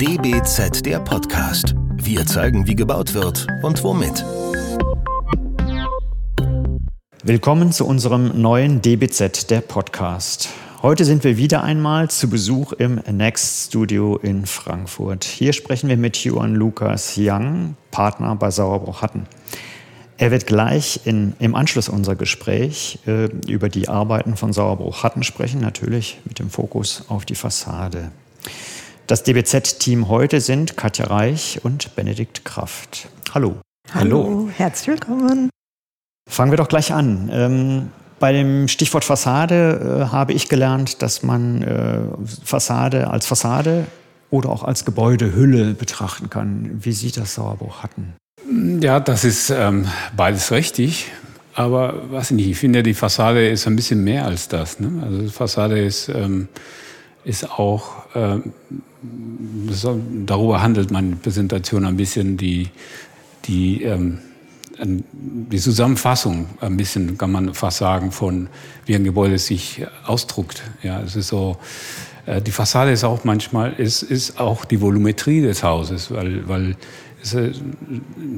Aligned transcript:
DBZ 0.00 0.86
der 0.86 1.00
Podcast. 1.00 1.74
Wir 1.96 2.24
zeigen, 2.24 2.68
wie 2.68 2.76
gebaut 2.76 3.14
wird 3.14 3.48
und 3.64 3.82
womit. 3.82 4.24
Willkommen 7.24 7.72
zu 7.72 7.84
unserem 7.84 8.40
neuen 8.40 8.80
DBZ 8.80 9.50
der 9.50 9.60
Podcast. 9.60 10.50
Heute 10.82 11.04
sind 11.04 11.24
wir 11.24 11.36
wieder 11.36 11.64
einmal 11.64 12.08
zu 12.10 12.30
Besuch 12.30 12.72
im 12.74 13.00
Next 13.10 13.66
Studio 13.66 14.16
in 14.18 14.46
Frankfurt. 14.46 15.24
Hier 15.24 15.52
sprechen 15.52 15.88
wir 15.88 15.96
mit 15.96 16.16
Johann 16.18 16.54
Lukas 16.54 17.14
Young, 17.16 17.74
Partner 17.90 18.36
bei 18.36 18.52
Sauerbruch 18.52 19.02
Hatten. 19.02 19.26
Er 20.16 20.30
wird 20.30 20.46
gleich 20.46 21.00
in, 21.06 21.34
im 21.40 21.56
Anschluss 21.56 21.88
unser 21.88 22.14
Gespräch 22.14 23.00
äh, 23.08 23.24
über 23.48 23.68
die 23.68 23.88
Arbeiten 23.88 24.36
von 24.36 24.52
Sauerbruch 24.52 25.02
Hatten 25.02 25.24
sprechen, 25.24 25.60
natürlich 25.60 26.20
mit 26.24 26.38
dem 26.38 26.50
Fokus 26.50 27.04
auf 27.08 27.24
die 27.24 27.34
Fassade. 27.34 28.12
Das 29.08 29.22
DBZ-Team 29.22 30.08
heute 30.08 30.42
sind 30.42 30.76
Katja 30.76 31.06
Reich 31.06 31.60
und 31.62 31.96
Benedikt 31.96 32.44
Kraft. 32.44 33.08
Hallo. 33.32 33.56
Hallo, 33.94 34.24
Hallo. 34.24 34.50
herzlich 34.54 34.88
willkommen. 34.88 35.48
Fangen 36.28 36.52
wir 36.52 36.58
doch 36.58 36.68
gleich 36.68 36.92
an. 36.92 37.30
Ähm, 37.32 37.88
bei 38.20 38.34
dem 38.34 38.68
Stichwort 38.68 39.06
Fassade 39.06 40.08
äh, 40.08 40.12
habe 40.12 40.34
ich 40.34 40.50
gelernt, 40.50 41.00
dass 41.00 41.22
man 41.22 41.62
äh, 41.62 42.00
Fassade 42.44 43.08
als 43.08 43.24
Fassade 43.24 43.86
oder 44.28 44.50
auch 44.50 44.62
als 44.62 44.84
Gebäudehülle 44.84 45.72
betrachten 45.72 46.28
kann. 46.28 46.72
Wie 46.84 46.92
sieht 46.92 47.16
das 47.16 47.32
Sauerbruch 47.32 47.82
Hatten? 47.82 48.12
Ja, 48.82 49.00
das 49.00 49.24
ist 49.24 49.48
ähm, 49.48 49.88
beides 50.18 50.52
richtig. 50.52 51.10
Aber 51.54 52.02
was 52.10 52.30
nicht, 52.30 52.46
ich 52.46 52.58
finde, 52.58 52.82
die 52.82 52.92
Fassade 52.92 53.48
ist 53.48 53.66
ein 53.66 53.74
bisschen 53.74 54.04
mehr 54.04 54.26
als 54.26 54.48
das. 54.48 54.80
Ne? 54.80 55.02
Also 55.02 55.22
die 55.22 55.30
Fassade 55.30 55.82
ist, 55.82 56.10
ähm, 56.10 56.48
ist 57.28 57.50
auch, 57.50 58.06
ähm, 58.14 58.54
darüber 60.24 60.62
handelt 60.62 60.90
meine 60.90 61.14
Präsentation 61.16 61.84
ein 61.84 61.98
bisschen, 61.98 62.38
die, 62.38 62.70
die, 63.44 63.82
ähm, 63.82 64.18
die 64.80 65.58
Zusammenfassung 65.58 66.46
ein 66.60 66.78
bisschen, 66.78 67.18
kann 67.18 67.30
man 67.30 67.52
fast 67.52 67.78
sagen, 67.78 68.12
von 68.12 68.48
wie 68.86 68.94
ein 68.94 69.04
Gebäude 69.04 69.38
sich 69.38 69.84
ausdruckt. 70.06 70.62
Ja, 70.82 71.02
es 71.02 71.16
ist 71.16 71.28
so, 71.28 71.58
äh, 72.24 72.40
die 72.40 72.50
Fassade 72.50 72.92
ist 72.92 73.04
auch 73.04 73.24
manchmal, 73.24 73.74
ist, 73.74 74.02
ist 74.02 74.40
auch 74.40 74.64
die 74.64 74.80
Volumetrie 74.80 75.42
des 75.42 75.62
Hauses, 75.62 76.10
weil, 76.10 76.48
weil 76.48 76.76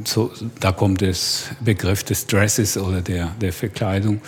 so, 0.05 0.33
da 0.59 0.73
kommt 0.73 1.01
der 1.01 1.15
Begriff 1.61 2.03
des 2.03 2.27
Dresses 2.27 2.77
oder 2.77 3.03
der, 3.03 3.29
der 3.41 3.53
Verkleidung. 3.53 4.21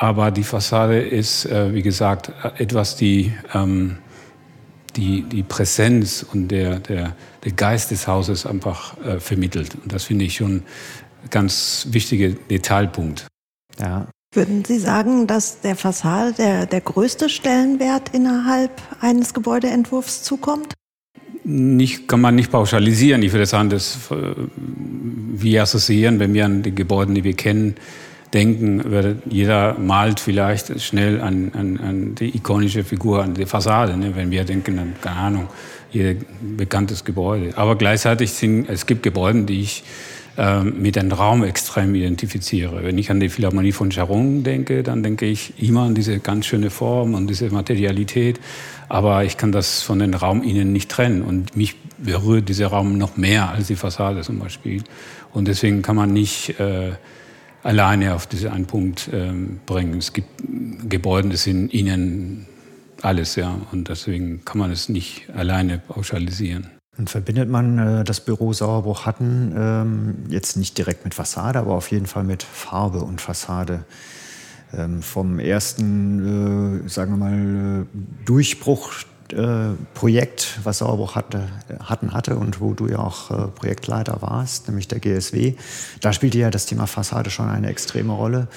Aber 0.00 0.30
die 0.30 0.44
Fassade 0.44 0.98
ist, 0.98 1.44
äh, 1.44 1.74
wie 1.74 1.82
gesagt, 1.82 2.32
etwas, 2.56 2.96
die, 2.96 3.34
ähm, 3.52 3.98
die, 4.96 5.24
die 5.24 5.42
Präsenz 5.42 6.24
und 6.32 6.48
der, 6.48 6.78
der, 6.78 7.14
der 7.44 7.52
Geist 7.52 7.90
des 7.90 8.06
Hauses 8.08 8.46
einfach 8.46 8.96
äh, 9.04 9.20
vermittelt. 9.20 9.74
Und 9.74 9.92
das 9.92 10.04
finde 10.04 10.24
ich 10.24 10.36
schon 10.36 10.56
ein 10.56 10.64
ganz 11.28 11.88
wichtiger 11.90 12.30
Detailpunkt. 12.30 13.26
Ja. 13.78 14.06
Würden 14.32 14.64
Sie 14.64 14.78
sagen, 14.78 15.26
dass 15.26 15.60
der 15.60 15.76
Fassade 15.76 16.32
der, 16.32 16.64
der 16.64 16.80
größte 16.80 17.28
Stellenwert 17.28 18.14
innerhalb 18.14 18.70
eines 19.02 19.34
Gebäudeentwurfs 19.34 20.22
zukommt? 20.22 20.72
nicht, 21.44 22.06
kann 22.06 22.20
man 22.20 22.34
nicht 22.34 22.50
pauschalisieren. 22.50 23.22
Ich 23.22 23.32
würde 23.32 23.46
sagen, 23.46 23.70
dass 23.70 24.10
äh, 24.10 24.34
wir 25.32 25.62
assoziieren, 25.62 26.20
wenn 26.20 26.32
wir 26.32 26.44
an 26.44 26.62
die 26.62 26.74
Gebäude, 26.74 27.12
die 27.14 27.24
wir 27.24 27.34
kennen, 27.34 27.76
denken, 28.32 29.20
jeder 29.28 29.78
malt 29.78 30.20
vielleicht 30.20 30.80
schnell 30.80 31.20
an, 31.20 31.52
an, 31.54 31.80
an 31.80 32.14
die 32.14 32.36
ikonische 32.36 32.84
Figur, 32.84 33.22
an 33.22 33.34
die 33.34 33.46
Fassade, 33.46 33.96
ne? 33.96 34.14
wenn 34.14 34.30
wir 34.30 34.44
denken 34.44 34.78
an, 34.78 34.94
keine 35.00 35.16
Ahnung, 35.16 35.48
ihr 35.92 36.16
bekanntes 36.56 37.04
Gebäude. 37.04 37.56
Aber 37.56 37.76
gleichzeitig 37.76 38.32
sind, 38.32 38.68
es 38.68 38.86
gibt 38.86 39.02
Gebäude, 39.02 39.42
die 39.42 39.60
ich 39.60 39.82
äh, 40.36 40.62
mit 40.62 40.96
einem 40.96 41.10
Raum 41.10 41.42
extrem 41.42 41.94
identifiziere. 41.94 42.84
Wenn 42.84 42.98
ich 42.98 43.10
an 43.10 43.18
die 43.18 43.28
Philharmonie 43.28 43.72
von 43.72 43.90
Charon 43.90 44.44
denke, 44.44 44.84
dann 44.84 45.02
denke 45.02 45.26
ich 45.26 45.60
immer 45.60 45.82
an 45.82 45.96
diese 45.96 46.20
ganz 46.20 46.46
schöne 46.46 46.70
Form 46.70 47.14
und 47.14 47.26
diese 47.26 47.50
Materialität 47.50 48.38
aber 48.90 49.22
ich 49.22 49.36
kann 49.36 49.52
das 49.52 49.82
von 49.82 50.00
den 50.00 50.14
Raum 50.14 50.42
innen 50.42 50.72
nicht 50.72 50.90
trennen 50.90 51.22
und 51.22 51.56
mich 51.56 51.76
berührt 51.98 52.48
dieser 52.48 52.66
Raum 52.66 52.98
noch 52.98 53.16
mehr 53.16 53.48
als 53.48 53.68
die 53.68 53.76
Fassade 53.76 54.22
zum 54.22 54.40
Beispiel. 54.40 54.82
Und 55.32 55.46
deswegen 55.46 55.80
kann 55.80 55.94
man 55.94 56.12
nicht 56.12 56.58
äh, 56.58 56.90
alleine 57.62 58.14
auf 58.14 58.26
diesen 58.26 58.50
einen 58.50 58.66
Punkt 58.66 59.08
äh, 59.08 59.32
bringen. 59.66 59.98
Es 59.98 60.12
gibt 60.12 60.28
Gebäude, 60.88 61.30
das 61.30 61.44
sind 61.44 61.72
innen 61.72 62.46
alles, 63.02 63.36
ja, 63.36 63.58
und 63.72 63.88
deswegen 63.88 64.44
kann 64.44 64.58
man 64.58 64.70
es 64.70 64.88
nicht 64.88 65.30
alleine 65.30 65.78
pauschalisieren. 65.78 66.68
Und 66.98 67.08
verbindet 67.08 67.48
man 67.48 67.78
äh, 67.78 68.04
das 68.04 68.20
Büro 68.20 68.52
Sauerbruch 68.52 69.06
Hatten 69.06 69.54
ähm, 69.56 70.14
jetzt 70.28 70.56
nicht 70.56 70.76
direkt 70.76 71.04
mit 71.04 71.14
Fassade, 71.14 71.58
aber 71.58 71.74
auf 71.74 71.90
jeden 71.90 72.06
Fall 72.06 72.24
mit 72.24 72.42
Farbe 72.42 73.00
und 73.00 73.20
Fassade 73.20 73.84
ähm, 74.74 75.02
vom 75.02 75.38
ersten, 75.38 76.84
äh, 76.84 76.88
sagen 76.88 77.12
wir 77.12 77.16
mal, 77.16 77.82
äh, 77.82 77.86
Durchbruch 78.26 78.92
äh, 79.32 79.74
Projekt, 79.94 80.58
was 80.64 80.78
Sauerbruch 80.78 81.14
hatte, 81.14 81.48
hatten 81.82 82.12
hatte 82.12 82.36
und 82.36 82.60
wo 82.60 82.74
du 82.74 82.88
ja 82.88 82.98
auch 82.98 83.30
äh, 83.30 83.46
Projektleiter 83.48 84.22
warst, 84.22 84.68
nämlich 84.68 84.88
der 84.88 85.00
GSW. 85.00 85.54
Da 86.00 86.12
spielte 86.12 86.38
ja 86.38 86.50
das 86.50 86.66
Thema 86.66 86.86
Fassade 86.86 87.30
schon 87.30 87.48
eine 87.48 87.68
extreme 87.68 88.12
Rolle, 88.12 88.48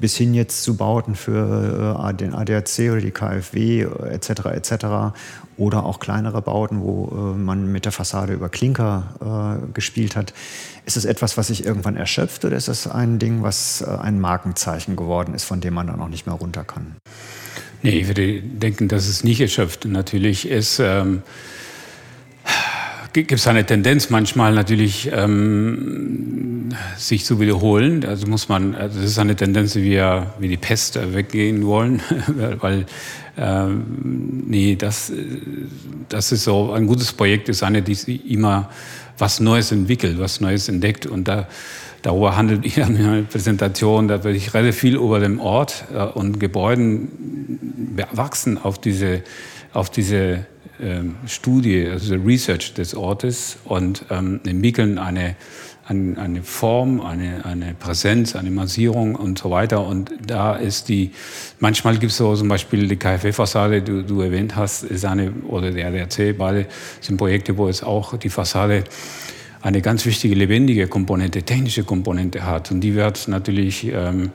bis 0.00 0.16
hin 0.16 0.34
jetzt 0.34 0.62
zu 0.62 0.76
Bauten 0.76 1.14
für 1.14 1.96
äh, 2.08 2.14
den 2.14 2.34
ADAC 2.34 2.90
oder 2.90 3.00
die 3.00 3.10
KfW 3.10 3.82
etc. 3.82 4.30
etc. 4.46 4.74
oder 5.56 5.84
auch 5.84 6.00
kleinere 6.00 6.42
Bauten, 6.42 6.80
wo 6.80 7.34
äh, 7.34 7.38
man 7.38 7.70
mit 7.70 7.84
der 7.84 7.92
Fassade 7.92 8.32
über 8.32 8.48
Klinker 8.48 9.60
äh, 9.62 9.72
gespielt 9.72 10.16
hat. 10.16 10.32
Ist 10.84 10.96
es 10.96 11.04
etwas, 11.04 11.36
was 11.36 11.48
sich 11.48 11.64
irgendwann 11.64 11.96
erschöpft 11.96 12.44
oder 12.44 12.56
ist 12.56 12.68
es 12.68 12.86
ein 12.86 13.18
Ding, 13.18 13.42
was 13.42 13.82
äh, 13.82 13.86
ein 13.86 14.20
Markenzeichen 14.20 14.96
geworden 14.96 15.34
ist, 15.34 15.44
von 15.44 15.60
dem 15.60 15.74
man 15.74 15.86
dann 15.86 16.00
auch 16.00 16.08
nicht 16.08 16.26
mehr 16.26 16.34
runter 16.34 16.64
kann? 16.64 16.96
Nee, 17.82 17.98
ich 18.00 18.06
würde 18.06 18.40
denken, 18.40 18.88
dass 18.88 19.08
es 19.08 19.24
nicht 19.24 19.40
erschöpft. 19.40 19.84
Natürlich 19.86 20.48
ist, 20.48 20.78
ähm, 20.78 21.22
gibt 23.12 23.32
es 23.32 23.46
eine 23.46 23.66
Tendenz 23.66 24.08
manchmal 24.08 24.54
natürlich, 24.54 25.10
ähm, 25.12 26.68
sich 26.96 27.24
zu 27.24 27.40
wiederholen. 27.40 28.04
Also 28.04 28.26
muss 28.28 28.48
man, 28.48 28.74
also 28.74 29.00
das 29.00 29.10
ist 29.10 29.18
eine 29.18 29.34
Tendenz, 29.34 29.74
wie 29.74 29.84
wir 29.84 30.32
wie 30.38 30.48
die 30.48 30.56
Pest 30.56 30.98
weggehen 31.12 31.66
wollen, 31.66 32.00
weil 32.60 32.86
ähm, 33.36 34.44
nee, 34.46 34.76
das, 34.76 35.12
das 36.08 36.32
ist 36.32 36.44
so 36.44 36.72
ein 36.72 36.86
gutes 36.86 37.12
Projekt 37.12 37.48
ist 37.48 37.62
eine, 37.62 37.82
die 37.82 38.16
immer 38.32 38.70
was 39.18 39.40
Neues 39.40 39.72
entwickelt, 39.72 40.18
was 40.18 40.40
Neues 40.40 40.68
entdeckt 40.68 41.06
und 41.06 41.28
da 41.28 41.48
Darüber 42.02 42.36
handelt 42.36 42.76
ihr 42.76 42.84
in 42.84 42.94
meiner 42.94 43.22
Präsentation. 43.22 44.08
Da 44.08 44.24
werde 44.24 44.36
ich 44.36 44.52
relativ 44.54 44.76
viel 44.76 44.96
über 44.96 45.20
den 45.20 45.38
Ort 45.38 45.84
äh, 45.94 46.02
und 46.02 46.40
Gebäuden 46.40 47.08
wachsen 48.12 48.58
auf 48.58 48.80
diese, 48.80 49.22
auf 49.72 49.90
diese 49.90 50.46
ähm, 50.80 51.16
Studie, 51.26 51.86
also 51.88 52.14
Research 52.14 52.74
des 52.74 52.94
Ortes 52.94 53.58
und 53.64 54.04
ähm, 54.10 54.40
entwickeln 54.44 54.98
eine, 54.98 55.36
eine, 55.86 56.18
eine 56.18 56.42
Form, 56.42 57.00
eine, 57.00 57.44
eine 57.44 57.74
Präsenz, 57.78 58.34
eine 58.34 58.50
Massierung 58.50 59.14
und 59.14 59.38
so 59.38 59.50
weiter. 59.50 59.86
Und 59.86 60.10
da 60.26 60.54
ist 60.54 60.88
die, 60.88 61.12
manchmal 61.60 61.98
gibt 61.98 62.12
es 62.12 62.18
so 62.18 62.34
zum 62.34 62.48
Beispiel 62.48 62.88
die 62.88 62.96
KfW-Fassade, 62.96 63.82
die 63.82 64.02
du 64.02 64.20
erwähnt 64.22 64.56
hast, 64.56 64.84
ist 64.84 65.04
eine, 65.04 65.32
oder 65.48 65.70
der 65.70 65.86
RDRC, 65.86 66.36
beide 66.36 66.66
sind 67.00 67.16
Projekte, 67.16 67.56
wo 67.56 67.68
es 67.68 67.82
auch 67.82 68.16
die 68.16 68.30
Fassade 68.30 68.84
eine 69.62 69.80
ganz 69.80 70.04
wichtige 70.04 70.34
lebendige 70.34 70.88
Komponente, 70.88 71.42
technische 71.44 71.84
Komponente 71.84 72.44
hat. 72.44 72.72
Und 72.72 72.80
die 72.80 72.96
wird 72.96 73.28
natürlich, 73.28 73.86
ähm, 73.86 74.30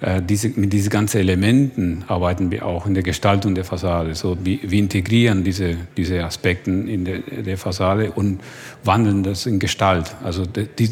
äh, 0.00 0.20
diese, 0.20 0.48
mit 0.48 0.72
diesen 0.72 0.90
ganzen 0.90 1.20
Elementen 1.20 2.04
arbeiten 2.08 2.50
wir 2.50 2.66
auch 2.66 2.86
in 2.86 2.94
der 2.94 3.04
Gestaltung 3.04 3.54
der 3.54 3.64
Fassade. 3.64 4.16
So, 4.16 4.36
wir, 4.42 4.58
wir 4.62 4.78
integrieren 4.80 5.44
diese, 5.44 5.76
diese 5.96 6.24
Aspekte 6.24 6.70
in 6.70 7.04
der, 7.04 7.20
der 7.20 7.56
Fassade 7.56 8.10
und 8.10 8.40
wandeln 8.82 9.22
das 9.22 9.46
in 9.46 9.60
Gestalt. 9.60 10.16
Also 10.24 10.44
die, 10.46 10.90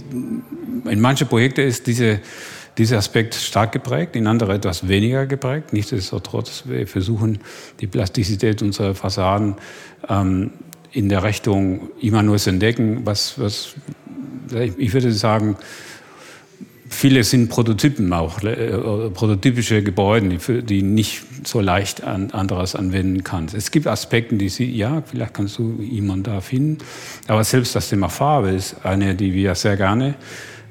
in 0.89 1.01
manchen 1.01 1.27
Projekten 1.27 1.63
ist 1.63 1.89
diese, 1.89 2.21
dieser 2.79 2.99
Aspekt 2.99 3.35
stark 3.35 3.73
geprägt, 3.73 4.15
in 4.15 4.29
anderen 4.29 4.55
etwas 4.55 4.87
weniger 4.87 5.27
geprägt. 5.27 5.73
Nichtsdestotrotz, 5.73 6.63
wir 6.67 6.87
versuchen 6.87 7.41
die 7.81 7.89
Plastizität 7.89 8.63
unserer 8.63 8.95
Fassaden 8.95 9.57
ähm, 10.09 10.53
in 10.93 11.09
der 11.09 11.23
Richtung 11.23 11.91
immer 12.01 12.23
nur 12.23 12.39
zu 12.39 12.51
entdecken, 12.51 13.03
was, 13.05 13.39
was 13.39 13.75
ich 14.79 14.93
würde 14.93 15.13
sagen, 15.13 15.57
viele 16.89 17.23
sind 17.23 17.49
Prototypen 17.49 18.13
auch, 18.13 18.43
äh, 18.43 19.11
prototypische 19.11 19.83
Gebäude, 19.83 20.29
die, 20.29 20.63
die 20.63 20.83
nicht 20.83 21.23
so 21.45 21.61
leicht 21.61 22.03
an, 22.03 22.33
anderes 22.33 22.75
anwenden 22.75 23.25
kann. 23.25 23.47
Es 23.55 23.71
gibt 23.71 23.87
Aspekte, 23.87 24.35
die 24.37 24.49
sie, 24.49 24.71
ja, 24.71 25.03
vielleicht 25.07 25.35
kannst 25.35 25.59
du 25.59 25.81
jemanden 25.81 26.25
da 26.25 26.41
finden, 26.41 26.79
aber 27.29 27.45
selbst 27.45 27.75
das 27.77 27.89
Thema 27.89 28.09
Farbe 28.09 28.51
ist 28.51 28.85
eine, 28.85 29.15
die 29.15 29.33
wir 29.33 29.55
sehr 29.55 29.77
gerne 29.77 30.17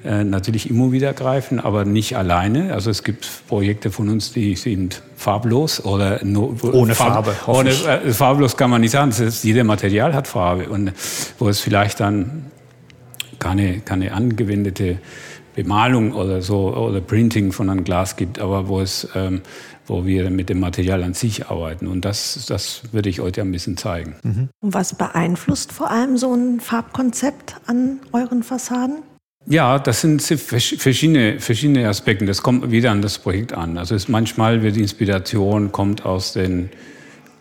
äh, 0.03 0.23
natürlich 0.23 0.69
immer 0.69 0.91
wieder 0.91 1.13
greifen, 1.13 1.59
aber 1.59 1.85
nicht 1.85 2.15
alleine. 2.15 2.73
Also 2.73 2.89
es 2.89 3.03
gibt 3.03 3.29
Projekte 3.47 3.91
von 3.91 4.09
uns, 4.09 4.31
die 4.31 4.55
sind 4.55 5.01
farblos 5.15 5.83
oder 5.83 6.23
nur, 6.23 6.55
ohne 6.73 6.95
Farb, 6.95 7.25
Farbe. 7.25 7.35
Ohne, 7.47 7.69
äh, 7.69 8.11
farblos 8.11 8.55
kann 8.55 8.69
man 8.69 8.81
nicht 8.81 8.91
sagen. 8.91 9.09
Das 9.09 9.19
ist, 9.19 9.43
jeder 9.43 9.63
Material 9.63 10.13
hat 10.13 10.27
Farbe 10.27 10.69
und 10.69 10.93
wo 11.37 11.49
es 11.49 11.59
vielleicht 11.59 11.99
dann 11.99 12.45
keine, 13.39 13.79
keine 13.79 14.13
angewendete 14.13 14.99
Bemalung 15.55 16.13
oder 16.13 16.41
so 16.41 16.73
oder 16.75 17.01
Printing 17.01 17.51
von 17.51 17.69
einem 17.69 17.83
Glas 17.83 18.15
gibt, 18.15 18.39
aber 18.39 18.67
wo 18.67 18.79
es 18.79 19.07
ähm, 19.15 19.41
wo 19.89 20.05
wir 20.05 20.29
mit 20.29 20.49
dem 20.49 20.59
Material 20.59 21.03
an 21.03 21.13
sich 21.13 21.47
arbeiten. 21.47 21.87
Und 21.87 22.05
das, 22.05 22.45
das 22.47 22.83
würde 22.91 23.09
ich 23.09 23.19
heute 23.19 23.41
ein 23.41 23.51
bisschen 23.51 23.75
zeigen. 23.75 24.15
Mhm. 24.23 24.49
Und 24.61 24.73
was 24.73 24.95
beeinflusst 24.95 25.73
vor 25.73 25.89
allem 25.89 26.17
so 26.17 26.33
ein 26.33 26.59
Farbkonzept 26.59 27.55
an 27.65 27.99
euren 28.13 28.43
Fassaden? 28.43 28.99
Ja, 29.45 29.79
das 29.79 30.01
sind 30.01 30.21
verschiedene, 30.21 31.39
verschiedene 31.39 31.87
Aspekte. 31.87 32.25
Das 32.25 32.43
kommt 32.43 32.69
wieder 32.71 32.91
an 32.91 33.01
das 33.01 33.17
Projekt 33.17 33.53
an. 33.53 33.77
Also 33.77 33.95
es 33.95 34.07
manchmal 34.07 34.61
wird 34.61 34.75
die 34.75 34.81
Inspiration 34.81 35.71
kommt 35.71 36.05
aus 36.05 36.33
dem 36.33 36.69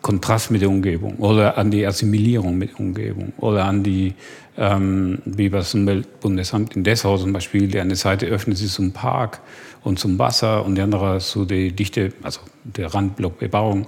Kontrast 0.01 0.49
mit 0.49 0.61
der 0.61 0.69
Umgebung 0.69 1.17
oder 1.17 1.57
an 1.57 1.71
die 1.71 1.85
Assimilierung 1.85 2.57
mit 2.57 2.71
der 2.71 2.79
Umgebung 2.79 3.33
oder 3.37 3.65
an 3.65 3.83
die, 3.83 4.13
ähm, 4.57 5.19
wie 5.25 5.49
das 5.49 5.73
Umweltbundesamt 5.73 6.75
in 6.77 6.85
Dessau 6.85 7.17
zum 7.17 7.33
Beispiel, 7.33 7.67
die 7.67 7.79
eine 7.79 7.97
Seite 7.97 8.25
öffnet 8.27 8.57
sich 8.57 8.71
zum 8.71 8.91
Park 8.93 9.41
und 9.83 9.99
zum 9.99 10.19
Wasser 10.19 10.65
und 10.65 10.75
die 10.75 10.81
andere 10.81 11.19
zu 11.19 11.45
der 11.45 11.71
Dichte, 11.71 12.13
also 12.23 12.41
der 12.63 12.93
Randblockbebauung. 12.93 13.87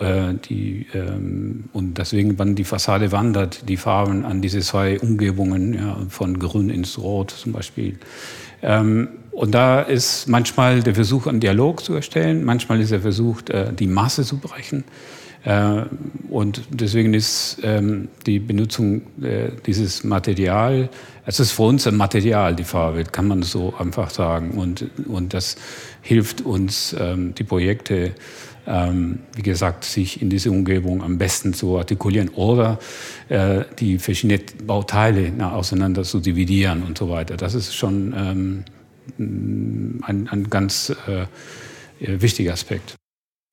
Äh, 0.00 0.34
die, 0.48 0.86
ähm, 0.92 1.64
und 1.72 1.98
deswegen, 1.98 2.38
wann 2.38 2.56
die 2.56 2.64
Fassade 2.64 3.12
wandert, 3.12 3.68
die 3.68 3.76
Farben 3.76 4.24
an 4.24 4.42
diese 4.42 4.60
zwei 4.60 4.98
Umgebungen, 4.98 5.74
ja, 5.74 5.96
von 6.08 6.38
Grün 6.38 6.68
ins 6.68 6.98
Rot 6.98 7.30
zum 7.30 7.52
Beispiel. 7.52 7.98
Ähm, 8.62 9.08
und 9.30 9.52
da 9.52 9.80
ist 9.80 10.28
manchmal 10.28 10.82
der 10.82 10.94
Versuch, 10.94 11.26
einen 11.26 11.40
Dialog 11.40 11.84
zu 11.84 11.94
erstellen, 11.94 12.44
manchmal 12.44 12.80
ist 12.80 12.92
der 12.92 13.00
Versuch, 13.00 13.42
äh, 13.50 13.72
die 13.72 13.86
Masse 13.86 14.24
zu 14.24 14.38
brechen. 14.38 14.84
Äh, 15.44 15.82
und 16.30 16.62
deswegen 16.70 17.14
ist 17.14 17.58
ähm, 17.62 18.08
die 18.26 18.38
Benutzung 18.38 19.02
äh, 19.22 19.50
dieses 19.66 20.02
Material, 20.02 20.88
es 21.26 21.40
ist 21.40 21.52
für 21.52 21.62
uns 21.62 21.86
ein 21.86 21.96
Material, 21.96 22.54
die 22.54 22.64
Farbe, 22.64 23.04
kann 23.04 23.28
man 23.28 23.42
so 23.42 23.74
einfach 23.78 24.10
sagen. 24.10 24.52
Und, 24.52 24.90
und 25.06 25.32
das 25.34 25.56
hilft 26.02 26.42
uns, 26.42 26.94
ähm, 26.98 27.34
die 27.34 27.44
Projekte, 27.44 28.14
ähm, 28.66 29.20
wie 29.34 29.42
gesagt, 29.42 29.84
sich 29.84 30.22
in 30.22 30.30
diese 30.30 30.50
Umgebung 30.50 31.02
am 31.02 31.18
besten 31.18 31.52
zu 31.52 31.76
artikulieren 31.78 32.30
oder 32.30 32.78
äh, 33.28 33.64
die 33.78 33.98
verschiedenen 33.98 34.42
Bauteile 34.66 35.32
auseinander 35.52 36.02
zu 36.02 36.20
dividieren 36.20 36.82
und 36.82 36.96
so 36.96 37.10
weiter. 37.10 37.36
Das 37.36 37.54
ist 37.54 37.74
schon 37.74 38.14
ein, 38.14 38.64
ein 40.06 40.46
ganz 40.48 40.94
wichtiger 42.00 42.54
Aspekt. 42.54 42.96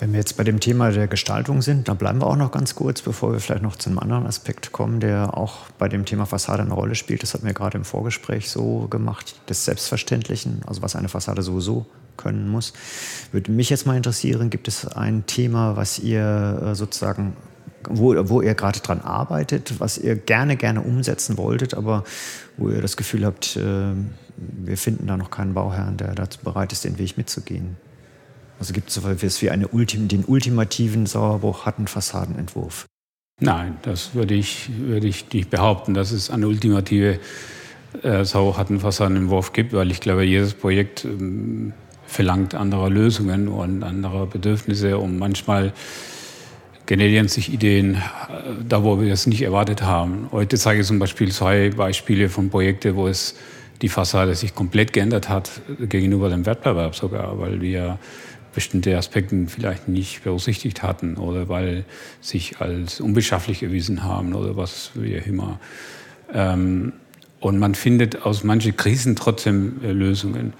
Wenn 0.02 0.14
wir 0.14 0.20
jetzt 0.20 0.36
bei 0.36 0.44
dem 0.44 0.60
Thema 0.60 0.90
der 0.90 1.08
Gestaltung 1.08 1.62
sind, 1.62 1.88
dann 1.88 1.96
bleiben 1.96 2.22
wir 2.22 2.26
auch 2.26 2.36
noch 2.36 2.52
ganz 2.52 2.74
kurz, 2.74 3.04
bevor 3.04 3.34
wir 3.34 3.40
vielleicht 3.40 3.62
noch 3.62 3.76
zu 3.76 3.88
einem 3.88 4.00
anderen 4.00 4.26
Aspekt 4.26 4.72
kommen, 4.72 5.00
der 5.00 5.38
auch 5.38 5.70
bei 5.78 5.88
dem 5.90 6.06
Thema 6.06 6.26
Fassade 6.26 6.64
eine 6.64 6.74
Rolle 6.74 6.96
spielt. 6.96 7.22
Das 7.22 7.36
hat 7.36 7.44
mir 7.44 7.54
gerade 7.54 7.78
im 7.78 7.84
Vorgespräch 7.84 8.50
so 8.50 8.88
gemacht, 8.90 9.36
des 9.48 9.64
Selbstverständlichen, 9.64 10.64
also 10.66 10.82
was 10.82 10.96
eine 10.96 11.08
Fassade 11.08 11.44
sowieso 11.44 11.86
können 12.18 12.50
muss. 12.50 12.74
Würde 13.32 13.52
mich 13.52 13.70
jetzt 13.70 13.86
mal 13.86 13.96
interessieren, 13.96 14.50
gibt 14.50 14.68
es 14.68 14.88
ein 14.88 15.28
Thema, 15.28 15.76
was 15.76 16.00
ihr 16.00 16.72
äh, 16.72 16.74
sozusagen 16.74 17.38
wo, 17.88 18.16
wo 18.28 18.42
ihr 18.42 18.56
gerade 18.56 18.80
dran 18.80 19.02
arbeitet, 19.02 19.80
was 19.80 20.00
ihr 20.00 20.16
gerne, 20.16 20.56
gerne 20.56 20.82
umsetzen 20.82 21.38
wolltet, 21.38 21.76
aber 21.76 22.06
wo 22.58 22.70
ihr 22.70 22.82
das 22.82 22.98
Gefühl 22.98 23.24
habt, 23.24 23.56
äh, 23.56 23.94
wir 24.36 24.78
finden 24.78 25.06
da 25.06 25.16
noch 25.16 25.30
keinen 25.30 25.54
Bauherrn, 25.54 25.98
der 25.98 26.16
dazu 26.16 26.40
bereit 26.44 26.72
ist, 26.72 26.86
den 26.86 26.98
Weg 26.98 27.18
mitzugehen. 27.18 27.78
Also 28.62 28.74
gibt 28.74 28.90
es 28.90 28.94
so 28.94 29.10
etwas 29.10 29.42
wie 29.42 29.50
eine 29.50 29.68
Ultim, 29.68 30.08
den 30.08 30.24
ultimativen 30.24 31.08
Sauerbruch-Fassadenentwurf? 31.08 32.86
Nein, 33.40 33.78
das 33.82 34.14
würde 34.14 34.36
ich, 34.36 34.70
würde 34.78 35.08
ich 35.08 35.34
nicht 35.34 35.50
behaupten, 35.50 35.96
dass 35.96 36.12
es 36.12 36.30
eine 36.30 36.48
ultimative 36.48 37.18
äh, 38.04 38.24
Sauerhattenfassadenentwurf 38.24 39.54
gibt, 39.54 39.74
weil 39.74 39.90
ich 39.90 40.00
glaube, 40.00 40.26
jedes 40.26 40.54
Projekt 40.54 41.06
ähm, 41.06 41.74
verlangt 42.06 42.54
andere 42.54 42.90
Lösungen 42.90 43.48
und 43.48 43.82
andere 43.82 44.28
Bedürfnisse 44.28 45.00
und 45.00 45.18
manchmal 45.18 45.74
generieren 46.86 47.30
sich 47.30 47.52
Ideen 47.52 47.96
äh, 47.96 48.00
da, 48.64 48.84
wo 48.84 49.02
wir 49.02 49.12
es 49.12 49.26
nicht 49.26 49.42
erwartet 49.42 49.82
haben. 49.82 50.28
Heute 50.32 50.56
zeige 50.60 50.82
ich 50.82 50.88
zum 50.88 51.00
Beispiel 51.00 51.32
zwei 51.32 51.72
Beispiele 51.72 52.30
von 52.30 52.52
Projekten, 52.52 52.96
wo 52.96 53.08
es 53.08 53.34
die 53.82 53.90
Fassade 53.90 54.36
sich 54.36 54.54
komplett 54.54 54.94
geändert 54.94 55.30
hat 55.30 55.50
gegenüber 55.80 56.30
dem 56.30 56.46
Wettbewerb 56.46 56.94
sogar, 56.94 57.40
weil 57.40 57.60
wir 57.60 57.98
bestimmte 58.54 58.98
Aspekte 58.98 59.46
vielleicht 59.48 59.88
nicht 59.88 60.24
berücksichtigt 60.24 60.84
hatten 60.84 61.18
oder 61.18 61.50
weil 61.50 61.86
sich 62.20 62.60
als 62.60 63.00
unbeschafflich 63.00 63.64
erwiesen 63.64 64.04
haben 64.04 64.34
oder 64.34 64.58
was 64.58 64.92
wie 64.96 65.14
immer. 65.14 65.60
Ähm, 66.34 66.94
und 67.40 67.58
man 67.58 67.76
findet 67.76 68.24
aus 68.24 68.44
manchen 68.44 68.76
Krisen 68.76 69.16
trotzdem 69.16 69.82
äh, 69.84 69.92
Lösungen. 69.92 70.54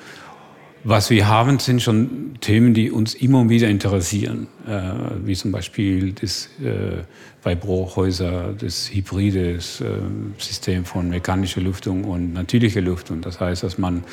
Was 0.84 1.12
wir 1.12 1.28
haben, 1.28 1.60
sind 1.60 1.80
schon 1.84 2.38
Themen, 2.42 2.74
die 2.74 2.90
uns 2.90 3.14
immer 3.14 3.48
wieder 3.50 3.68
interessieren, 3.68 4.48
äh, 4.68 4.94
wie 5.24 5.36
zum 5.36 5.52
Beispiel 5.52 6.12
das 6.14 6.50
äh, 6.60 7.04
bei 7.44 7.54
Bruchhäuser, 7.54 8.56
das 8.58 8.92
hybride 8.92 9.52
äh, 9.52 9.60
System 10.40 10.86
von 10.86 11.10
mechanischer 11.10 11.62
Lüftung 11.62 12.04
und 12.04 12.34
natürlicher 12.34 12.82
Lüftung. 12.82 13.22
Das 13.22 13.40
heißt, 13.40 13.62
dass 13.62 13.78
man 13.78 14.04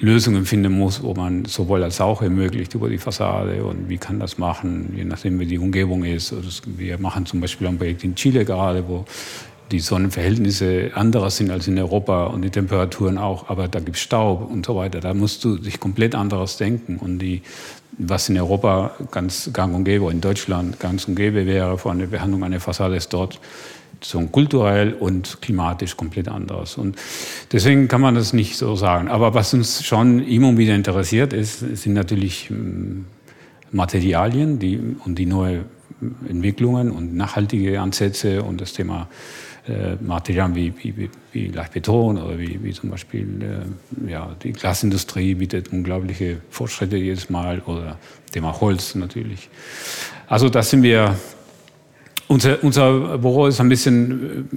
Lösungen 0.00 0.44
finden 0.44 0.72
muss, 0.72 1.02
wo 1.02 1.14
man 1.14 1.44
sowohl 1.44 1.82
als 1.82 2.00
auch 2.00 2.22
ermöglicht 2.22 2.74
über 2.74 2.88
die 2.88 2.98
Fassade 2.98 3.64
und 3.64 3.88
wie 3.88 3.98
kann 3.98 4.20
das 4.20 4.38
machen, 4.38 4.92
je 4.96 5.04
nachdem 5.04 5.38
wie 5.38 5.46
die 5.46 5.58
Umgebung 5.58 6.04
ist. 6.04 6.34
Wir 6.66 6.98
machen 6.98 7.26
zum 7.26 7.40
Beispiel 7.40 7.66
ein 7.68 7.78
Projekt 7.78 8.04
in 8.04 8.14
Chile 8.14 8.44
gerade, 8.44 8.88
wo 8.88 9.04
die 9.70 9.80
Sonnenverhältnisse 9.80 10.90
anderer 10.94 11.30
sind 11.30 11.50
als 11.50 11.68
in 11.68 11.78
Europa 11.78 12.26
und 12.26 12.42
die 12.42 12.50
Temperaturen 12.50 13.18
auch, 13.18 13.48
aber 13.48 13.68
da 13.68 13.80
gibt 13.80 13.96
es 13.96 14.02
Staub 14.02 14.50
und 14.50 14.66
so 14.66 14.76
weiter. 14.76 15.00
Da 15.00 15.14
musst 15.14 15.44
du 15.44 15.56
dich 15.56 15.80
komplett 15.80 16.14
anderes 16.14 16.58
denken. 16.58 16.98
Und 16.98 17.18
die, 17.18 17.42
was 17.98 18.28
in 18.28 18.38
Europa 18.38 18.92
ganz 19.10 19.50
gang 19.52 19.74
und 19.74 19.84
gäbe, 19.84 20.10
in 20.10 20.20
Deutschland 20.20 20.78
ganz 20.80 21.08
und 21.08 21.14
gäbe 21.14 21.46
wäre, 21.46 21.78
vor 21.78 21.92
einer 21.92 22.06
Behandlung 22.06 22.44
einer 22.44 22.60
Fassade 22.60 22.96
ist 22.96 23.12
dort 23.12 23.40
so 24.00 24.20
kulturell 24.20 24.92
und 24.94 25.40
klimatisch 25.40 25.96
komplett 25.96 26.28
anders. 26.28 26.76
Und 26.76 26.96
deswegen 27.52 27.88
kann 27.88 28.00
man 28.00 28.14
das 28.14 28.32
nicht 28.32 28.56
so 28.56 28.76
sagen. 28.76 29.08
Aber 29.08 29.34
was 29.34 29.54
uns 29.54 29.84
schon 29.84 30.26
immer 30.26 30.56
wieder 30.56 30.74
interessiert 30.74 31.32
ist, 31.32 31.60
sind 31.60 31.94
natürlich 31.94 32.48
hm, 32.50 33.06
Materialien 33.72 34.58
die, 34.58 34.78
und 35.04 35.18
die 35.18 35.26
neue 35.26 35.64
Entwicklungen 36.28 36.90
und 36.90 37.14
nachhaltige 37.14 37.80
Ansätze 37.80 38.42
und 38.42 38.60
das 38.60 38.72
Thema 38.72 39.08
äh, 39.66 39.96
Materialien 40.02 40.54
wie, 40.54 40.74
wie, 40.96 41.10
wie 41.32 41.46
Leichtbeton 41.48 42.18
oder 42.18 42.38
wie, 42.38 42.62
wie 42.62 42.72
zum 42.72 42.90
Beispiel 42.90 43.26
äh, 44.06 44.10
ja, 44.10 44.36
die 44.42 44.52
Glasindustrie 44.52 45.34
bietet 45.34 45.72
unglaubliche 45.72 46.38
Fortschritte 46.50 46.96
jedes 46.96 47.30
Mal 47.30 47.60
oder 47.60 47.98
Thema 48.30 48.60
Holz 48.60 48.94
natürlich. 48.94 49.48
Also 50.26 50.48
da 50.50 50.62
sind 50.62 50.82
wir 50.82 51.16
unser, 52.34 52.62
unser 52.64 53.18
Büro 53.18 53.46
ist 53.46 53.60
ein 53.60 53.68
bisschen, 53.68 54.48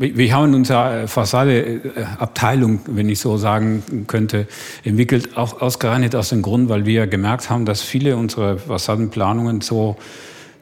äh, 0.00 0.16
wir 0.16 0.34
haben 0.34 0.52
unsere 0.52 1.06
Fassadeabteilung, 1.06 2.80
wenn 2.86 3.08
ich 3.08 3.20
so 3.20 3.36
sagen 3.36 4.04
könnte, 4.06 4.46
entwickelt, 4.84 5.36
auch 5.36 5.60
ausgerechnet 5.62 6.14
aus 6.16 6.30
dem 6.30 6.42
Grund, 6.42 6.68
weil 6.68 6.84
wir 6.86 7.06
gemerkt 7.06 7.50
haben, 7.50 7.64
dass 7.64 7.82
viele 7.82 8.16
unserer 8.16 8.58
Fassadenplanungen 8.58 9.60
so 9.60 9.96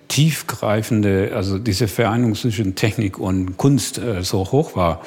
tiefgreifende, 0.09 1.33
also 1.35 1.59
diese 1.59 1.89
Vereinigung 1.89 2.35
zwischen 2.35 2.75
Technik 2.75 3.19
und 3.19 3.57
Kunst 3.57 3.99
äh, 3.99 4.23
so 4.23 4.53
hoch 4.53 4.77
war, 4.77 5.01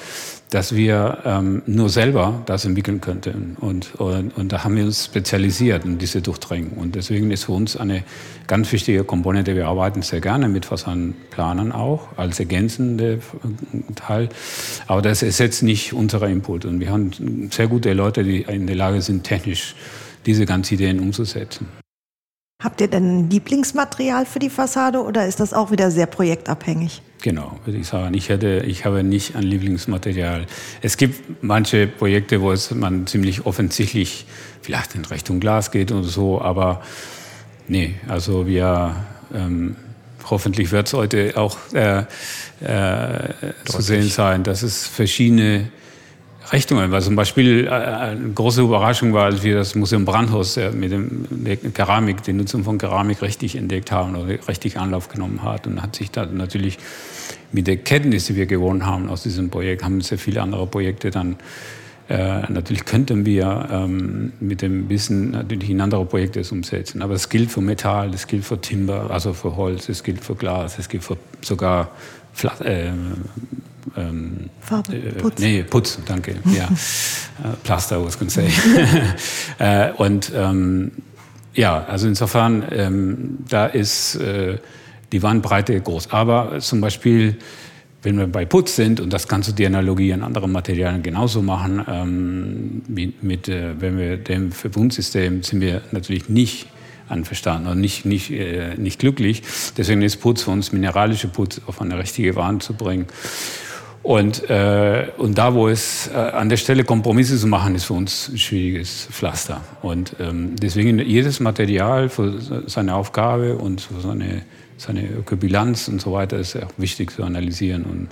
dass 0.50 0.76
wir 0.76 1.20
ähm, 1.26 1.62
nur 1.68 1.90
selber 1.90 2.42
das 2.46 2.66
entwickeln 2.66 3.02
könnten. 3.02 3.56
Und, 3.60 3.96
und, 3.96 4.36
und 4.36 4.52
da 4.52 4.64
haben 4.64 4.76
wir 4.76 4.84
uns 4.84 5.06
spezialisiert 5.06 5.86
in 5.86 6.00
diese 6.00 6.22
Durchdringung. 6.22 6.78
Und 6.78 6.96
deswegen 6.96 7.30
ist 7.30 7.44
für 7.44 7.52
uns 7.52 7.78
eine 7.78 8.04
ganz 8.48 8.72
wichtige 8.72 9.04
Komponente, 9.04 9.56
wir 9.56 9.68
arbeiten 9.68 10.02
sehr 10.02 10.22
gerne 10.22 10.50
mit 10.50 10.66
Fassadenplanern 10.66 11.72
auch, 11.72 12.18
als 12.18 12.40
ergänzende 12.40 13.20
Teil. 13.96 14.30
Aber 14.88 15.04
das 15.04 15.22
ersetzt 15.22 15.62
nicht 15.62 15.94
unsere 15.94 16.32
Input. 16.32 16.66
Und 16.66 16.80
wir 16.80 16.90
haben 16.90 17.50
sehr 17.52 17.68
gute 17.68 17.94
Leute, 17.94 18.24
die 18.24 18.42
in 18.42 18.66
der 18.66 18.76
Lage 18.76 19.02
sind, 19.02 19.24
technisch 19.24 19.76
diese 20.26 20.46
ganzen 20.46 20.74
Ideen 20.74 21.00
umzusetzen. 21.00 21.68
Habt 22.62 22.82
ihr 22.82 22.90
denn 22.90 23.20
ein 23.20 23.30
Lieblingsmaterial 23.30 24.26
für 24.26 24.40
die 24.40 24.50
Fassade 24.50 25.02
oder 25.02 25.26
ist 25.26 25.40
das 25.40 25.54
auch 25.54 25.72
wieder 25.72 25.92
sehr 25.92 26.08
projektabhängig? 26.08 27.02
Genau, 27.22 27.58
würde 27.64 27.80
ich 27.80 27.88
sagen. 27.88 28.14
Ich, 28.16 28.28
hätte, 28.28 28.66
ich 28.68 28.84
habe 28.84 29.02
nicht 29.02 29.38
ein 29.38 29.44
Lieblingsmaterial. 29.44 30.46
Es 30.82 30.98
gibt 30.98 31.42
manche 31.42 31.88
Projekte, 31.88 32.42
wo 32.42 32.52
es 32.52 32.72
man 32.72 33.08
ziemlich 33.08 33.46
offensichtlich 33.46 34.26
vielleicht 34.62 34.94
in 34.96 35.06
Richtung 35.06 35.40
Glas 35.40 35.72
geht 35.72 35.94
oder 35.94 36.04
so, 36.04 36.42
aber 36.42 36.84
nee, 37.70 37.96
also 38.10 38.46
wir 38.46 39.06
ähm, 39.34 39.78
hoffentlich 40.30 40.74
wird 40.74 40.88
es 40.88 40.94
heute 40.94 41.38
auch 41.38 41.58
äh, 41.74 42.00
äh, 42.00 43.54
zu 43.64 43.82
sehen 43.82 44.10
sein, 44.10 44.44
dass 44.44 44.64
es 44.64 44.86
verschiedene 44.86 45.70
Richtungen. 46.52 46.92
Weil 46.92 47.02
zum 47.02 47.16
Beispiel 47.16 47.68
äh, 47.68 47.70
eine 47.70 48.30
große 48.30 48.62
Überraschung 48.62 49.14
war, 49.14 49.26
als 49.26 49.44
wir 49.44 49.56
das 49.56 49.76
Museum 49.76 50.06
Brandhaus 50.06 50.58
äh, 50.58 50.72
mit 50.72 50.92
dem 50.92 51.74
Keramik, 51.74 52.24
die 52.24 52.34
Nutzung 52.34 52.64
von 52.64 52.78
Keramik 52.78 53.22
richtig 53.22 53.56
entdeckt 53.56 53.92
haben 53.92 54.16
oder 54.16 54.48
richtig 54.48 54.78
Anlauf 54.78 55.10
genommen 55.10 55.44
hat. 55.44 55.68
Und 55.68 55.82
hat 55.82 55.96
sich 55.96 56.12
da 56.12 56.26
natürlich 56.26 56.78
mit 57.52 57.68
der 57.68 57.78
Kenntnis, 57.78 58.26
die 58.26 58.36
wir 58.36 58.46
gewonnen 58.46 58.86
haben 58.86 59.10
aus 59.10 59.24
diesem 59.24 59.50
Projekt, 59.50 59.84
haben 59.84 60.02
sehr 60.02 60.18
viele 60.18 60.42
andere 60.42 60.68
Projekte 60.68 61.12
dann 61.12 61.38
äh, 62.10 62.52
natürlich 62.52 62.86
könnten 62.86 63.24
wir 63.24 63.68
ähm, 63.72 64.34
mit 64.40 64.64
dem 64.64 64.90
Wissen 64.90 65.30
natürlich 65.30 65.70
in 65.70 65.80
andere 65.80 66.04
Projekte 66.06 66.42
umsetzen. 66.52 67.04
Aber 67.04 67.14
es 67.14 67.30
gilt 67.30 67.52
für 67.52 67.62
Metall, 67.62 68.12
es 68.16 68.26
gilt 68.26 68.46
für 68.46 68.60
Timber, 68.60 69.12
also 69.12 69.32
für 69.34 69.56
Holz, 69.56 69.90
es 69.90 70.04
gilt 70.04 70.24
für 70.24 70.34
Glas, 70.34 70.80
es 70.80 70.90
gilt 70.90 71.04
für 71.04 71.18
sogar 71.42 71.92
Fla 72.34 72.60
äh, 72.62 72.92
ähm, 73.98 74.50
Farbe, 74.62 74.96
äh, 74.96 75.12
Putz. 75.14 75.40
nee, 75.40 75.64
Putz, 75.64 76.00
danke. 76.06 76.36
ja. 76.58 76.70
Uh, 77.44 77.56
Plaster, 77.64 78.04
was 78.04 78.18
can 78.18 78.30
say. 78.30 78.50
äh, 79.60 79.92
und 79.94 80.32
ähm, 80.36 80.92
ja, 81.54 81.84
also 81.86 82.08
insofern, 82.08 82.64
ähm, 82.72 83.38
da 83.48 83.66
ist 83.66 84.16
äh, 84.16 84.58
die 85.12 85.20
Bandbreite 85.20 85.80
groß. 85.80 86.12
Aber 86.12 86.60
zum 86.60 86.82
Beispiel, 86.82 87.38
wenn 88.02 88.18
wir 88.18 88.28
bei 88.28 88.46
Putz 88.46 88.76
sind, 88.76 89.00
und 89.00 89.12
das 89.12 89.28
kannst 89.28 89.50
du 89.50 89.54
die 89.54 89.66
Analogie 89.66 90.14
an 90.14 90.24
anderen 90.24 90.52
Materialien 90.52 91.04
genauso 91.04 91.42
machen, 91.42 91.84
ähm, 91.88 92.82
mit, 92.88 93.24
mit 93.24 93.50
äh, 93.50 93.80
wenn 93.80 93.98
wir 93.98 94.18
dem 94.18 94.52
Verbundsystem 94.52 95.44
sind 95.44 95.62
wir 95.62 95.82
natürlich 95.92 96.30
nicht 96.30 96.68
anverstanden 97.10 97.68
und 97.68 97.82
nicht, 97.82 98.06
nicht, 98.06 98.32
äh, 98.32 98.76
nicht 98.78 99.00
glücklich. 99.00 99.42
Deswegen 99.78 100.02
ist 100.02 100.18
Putz 100.18 100.44
für 100.44 100.52
uns 100.52 100.72
mineralische 100.72 101.28
Putz 101.28 101.60
auf 101.66 101.82
eine 101.82 101.98
richtige 101.98 102.34
Bahn 102.34 102.62
zu 102.62 102.74
bringen. 102.74 103.08
Und, 104.02 104.50
äh, 104.50 105.08
und 105.18 105.38
da, 105.38 105.54
wo 105.54 105.68
es 105.68 106.08
äh, 106.08 106.18
an 106.18 106.50
der 106.50 106.58
Stelle 106.58 106.84
Kompromisse 106.84 107.38
zu 107.38 107.48
machen, 107.48 107.76
ist 107.76 107.86
für 107.86 107.94
uns 107.94 108.30
ein 108.30 108.38
schwieriges 108.38 109.08
Pflaster. 109.12 109.62
Und 109.82 110.16
ähm, 110.20 110.56
deswegen 110.56 111.00
jedes 111.00 111.40
Material 111.40 112.10
für 112.10 112.64
seine 112.68 112.96
Aufgabe 112.96 113.58
und 113.58 113.82
für 113.82 114.00
seine, 114.00 114.44
seine 114.78 115.06
Ökobilanz 115.10 115.90
und 115.90 116.02
so 116.02 116.14
weiter 116.14 116.38
ist 116.38 116.56
auch 116.56 116.72
wichtig 116.78 117.12
zu 117.12 117.24
analysieren 117.24 117.84
und, 117.84 118.08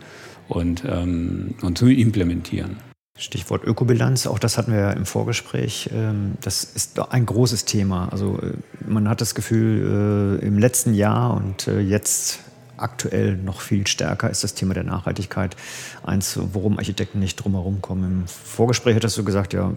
und, 0.49 0.83
ähm, 0.85 1.55
und 1.61 1.77
zu 1.77 1.87
implementieren. 1.87 2.77
Stichwort 3.17 3.63
Ökobilanz, 3.63 4.27
auch 4.27 4.37
das 4.37 4.57
hatten 4.57 4.71
wir 4.71 4.79
ja 4.79 4.91
im 4.91 5.05
Vorgespräch. 5.05 5.89
Ähm, 5.93 6.33
das 6.41 6.63
ist 6.63 6.99
ein 6.99 7.25
großes 7.25 7.65
Thema. 7.65 8.09
Also 8.11 8.39
äh, 8.39 8.53
man 8.87 9.09
hat 9.09 9.21
das 9.21 9.33
Gefühl, 9.33 10.39
äh, 10.41 10.45
im 10.45 10.59
letzten 10.59 10.93
Jahr 10.93 11.35
und 11.35 11.67
äh, 11.67 11.79
jetzt 11.79 12.39
aktuell 12.77 13.35
noch 13.37 13.61
viel 13.61 13.87
stärker 13.87 14.29
ist 14.29 14.43
das 14.43 14.53
Thema 14.53 14.73
der 14.73 14.83
Nachhaltigkeit 14.83 15.55
eins, 16.03 16.39
worum 16.53 16.77
Architekten 16.77 17.19
nicht 17.19 17.35
drumherum 17.35 17.81
kommen. 17.81 18.03
Im 18.03 18.27
Vorgespräch 18.27 18.95
hattest 18.95 19.17
du 19.17 19.23
gesagt, 19.23 19.53
ja 19.53 19.71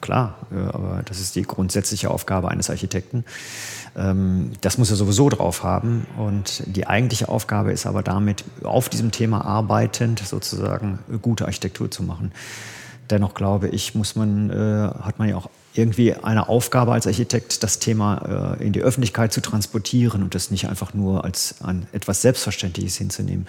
klar, 0.00 0.36
aber 0.50 1.02
das 1.04 1.20
ist 1.20 1.36
die 1.36 1.42
grundsätzliche 1.42 2.10
Aufgabe 2.10 2.50
eines 2.50 2.70
Architekten. 2.70 3.24
Ähm, 3.96 4.52
das 4.60 4.78
muss 4.78 4.90
er 4.90 4.96
sowieso 4.96 5.28
drauf 5.28 5.62
haben 5.62 6.06
und 6.18 6.62
die 6.66 6.86
eigentliche 6.86 7.28
Aufgabe 7.28 7.72
ist 7.72 7.86
aber 7.86 8.02
damit, 8.02 8.44
auf 8.62 8.88
diesem 8.88 9.10
Thema 9.10 9.44
arbeitend 9.44 10.20
sozusagen 10.20 10.98
gute 11.22 11.46
Architektur 11.46 11.90
zu 11.90 12.02
machen. 12.02 12.32
Dennoch 13.10 13.34
glaube 13.34 13.68
ich, 13.68 13.94
muss 13.94 14.16
man, 14.16 14.50
äh, 14.50 14.54
hat 15.02 15.18
man 15.18 15.28
ja 15.28 15.36
auch 15.36 15.50
irgendwie 15.74 16.14
eine 16.14 16.48
Aufgabe 16.48 16.92
als 16.92 17.06
Architekt, 17.06 17.62
das 17.62 17.80
Thema 17.80 18.56
äh, 18.60 18.64
in 18.64 18.72
die 18.72 18.80
Öffentlichkeit 18.80 19.32
zu 19.32 19.40
transportieren 19.40 20.22
und 20.22 20.34
das 20.34 20.50
nicht 20.50 20.68
einfach 20.68 20.94
nur 20.94 21.24
als 21.24 21.56
ein, 21.62 21.86
etwas 21.92 22.22
Selbstverständliches 22.22 22.96
hinzunehmen. 22.96 23.46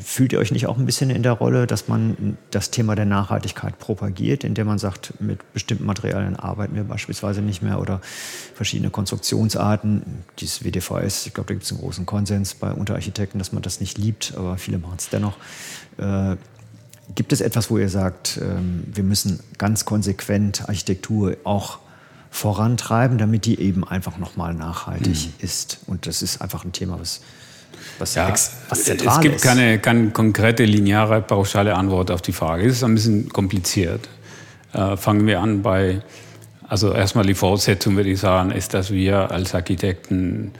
Fühlt 0.00 0.32
ihr 0.32 0.38
euch 0.38 0.50
nicht 0.50 0.66
auch 0.66 0.78
ein 0.78 0.86
bisschen 0.86 1.10
in 1.10 1.22
der 1.22 1.32
Rolle, 1.32 1.66
dass 1.66 1.88
man 1.88 2.38
das 2.50 2.70
Thema 2.70 2.96
der 2.96 3.04
Nachhaltigkeit 3.04 3.78
propagiert, 3.78 4.44
indem 4.44 4.66
man 4.66 4.78
sagt, 4.78 5.12
mit 5.20 5.52
bestimmten 5.52 5.84
Materialien 5.84 6.36
arbeiten 6.36 6.74
wir 6.74 6.84
beispielsweise 6.84 7.42
nicht 7.42 7.62
mehr 7.62 7.78
oder 7.78 8.00
verschiedene 8.54 8.88
Konstruktionsarten, 8.88 10.24
dieses 10.38 10.64
WDVS, 10.64 11.26
ich 11.26 11.34
glaube, 11.34 11.48
da 11.48 11.54
gibt 11.54 11.64
es 11.64 11.70
einen 11.70 11.82
großen 11.82 12.06
Konsens 12.06 12.54
bei 12.54 12.72
Unterarchitekten, 12.72 13.38
dass 13.38 13.52
man 13.52 13.62
das 13.62 13.78
nicht 13.78 13.98
liebt, 13.98 14.32
aber 14.36 14.56
viele 14.56 14.78
machen 14.78 14.96
es 14.98 15.10
dennoch. 15.10 15.36
Äh, 15.98 16.36
Gibt 17.14 17.32
es 17.32 17.40
etwas, 17.40 17.70
wo 17.70 17.78
ihr 17.78 17.88
sagt, 17.88 18.38
ähm, 18.42 18.84
wir 18.92 19.04
müssen 19.04 19.40
ganz 19.58 19.84
konsequent 19.84 20.68
Architektur 20.68 21.36
auch 21.44 21.78
vorantreiben, 22.30 23.16
damit 23.16 23.46
die 23.46 23.60
eben 23.60 23.86
einfach 23.86 24.18
nochmal 24.18 24.54
nachhaltig 24.54 25.14
mhm. 25.14 25.32
ist? 25.38 25.78
Und 25.86 26.06
das 26.06 26.22
ist 26.22 26.42
einfach 26.42 26.64
ein 26.64 26.72
Thema, 26.72 26.98
was, 27.00 27.20
was, 27.98 28.14
ja, 28.14 28.28
was 28.28 28.84
zentral 28.84 29.08
ist. 29.08 29.16
Es 29.16 29.20
gibt 29.20 29.36
ist. 29.36 29.42
keine, 29.42 29.78
keine 29.78 30.10
konkrete, 30.10 30.64
lineare, 30.64 31.22
pauschale 31.22 31.74
Antwort 31.76 32.10
auf 32.10 32.22
die 32.22 32.32
Frage. 32.32 32.66
Es 32.66 32.76
ist 32.76 32.84
ein 32.84 32.94
bisschen 32.94 33.28
kompliziert. 33.28 34.08
Äh, 34.72 34.96
fangen 34.96 35.26
wir 35.26 35.40
an 35.40 35.62
bei, 35.62 36.02
also 36.68 36.92
erstmal 36.92 37.24
die 37.24 37.34
Voraussetzung, 37.34 37.96
würde 37.96 38.10
ich 38.10 38.20
sagen, 38.20 38.50
ist, 38.50 38.74
dass 38.74 38.90
wir 38.90 39.30
als 39.30 39.54
Architekten 39.54 40.52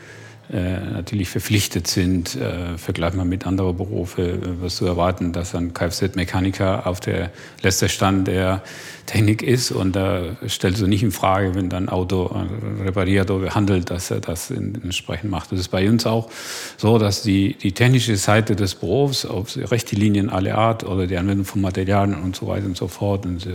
natürlich 0.48 1.28
verpflichtet 1.28 1.86
sind, 1.88 2.36
äh, 2.36 2.76
man 3.14 3.28
mit 3.28 3.46
anderen 3.46 3.76
Berufen, 3.76 4.24
äh, 4.24 4.38
was 4.60 4.76
zu 4.76 4.86
erwarten, 4.86 5.32
dass 5.32 5.54
ein 5.54 5.74
Kfz-Mechaniker 5.74 6.86
auf 6.86 7.00
der 7.00 7.30
letzte 7.62 7.88
Stand 7.88 8.28
der 8.28 8.62
Technik 9.06 9.42
ist 9.42 9.70
und 9.70 9.96
da 9.96 10.18
äh, 10.18 10.48
stellst 10.48 10.80
du 10.80 10.86
nicht 10.86 11.02
in 11.02 11.12
Frage, 11.12 11.54
wenn 11.54 11.68
dein 11.68 11.88
Auto 11.88 12.26
äh, 12.26 12.82
repariert 12.84 13.30
oder 13.30 13.46
behandelt, 13.46 13.90
dass 13.90 14.10
er 14.10 14.20
das 14.20 14.50
entsprechend 14.50 15.30
macht. 15.30 15.52
Das 15.52 15.60
ist 15.60 15.68
bei 15.68 15.88
uns 15.88 16.06
auch 16.06 16.28
so, 16.76 16.98
dass 16.98 17.22
die, 17.22 17.54
die 17.54 17.72
technische 17.72 18.16
Seite 18.16 18.54
des 18.54 18.74
Berufs, 18.74 19.26
ob 19.26 19.48
rechte 19.70 19.96
Linien 19.96 20.30
alle 20.30 20.54
Art 20.54 20.84
oder 20.84 21.06
die 21.06 21.16
Anwendung 21.16 21.44
von 21.44 21.60
Materialien 21.60 22.22
und 22.22 22.36
so 22.36 22.46
weiter 22.46 22.66
und 22.66 22.76
so 22.76 22.88
fort 22.88 23.26
und 23.26 23.46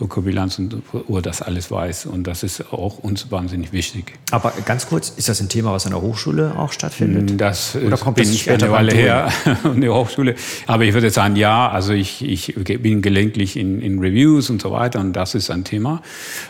Ökobilanz 0.00 0.58
und 0.58 0.82
Uhr 1.08 1.22
das 1.22 1.42
alles 1.42 1.70
weiß. 1.70 2.06
Und 2.06 2.26
das 2.26 2.42
ist 2.42 2.72
auch 2.72 2.98
uns 2.98 3.30
wahnsinnig 3.30 3.72
wichtig. 3.72 4.12
Aber 4.30 4.52
ganz 4.64 4.88
kurz, 4.88 5.10
ist 5.10 5.28
das 5.28 5.40
ein 5.40 5.48
Thema, 5.48 5.72
was 5.72 5.86
an 5.86 5.92
der 5.92 6.02
Hochschule 6.02 6.54
auch 6.58 6.72
stattfindet? 6.72 7.32
Mm, 7.32 7.36
das 7.38 7.76
Oder 7.76 7.96
kommt 7.96 8.16
bin 8.16 8.26
das 8.26 8.34
ich 8.34 8.50
eine 8.50 8.70
Weile 8.70 8.92
her 8.92 9.32
an 9.64 9.80
der 9.80 9.94
Hochschule. 9.94 10.34
Aber 10.66 10.84
ich 10.84 10.92
würde 10.92 11.10
sagen, 11.10 11.36
ja, 11.36 11.68
also 11.68 11.92
ich, 11.92 12.22
ich 12.22 12.54
bin 12.54 13.00
gelegentlich 13.00 13.56
in, 13.56 13.80
in 13.80 13.98
Reviews 13.98 14.50
und 14.50 14.60
so 14.60 14.70
weiter 14.70 15.00
und 15.00 15.14
das 15.14 15.34
ist 15.34 15.50
ein 15.50 15.64
Thema. 15.64 16.02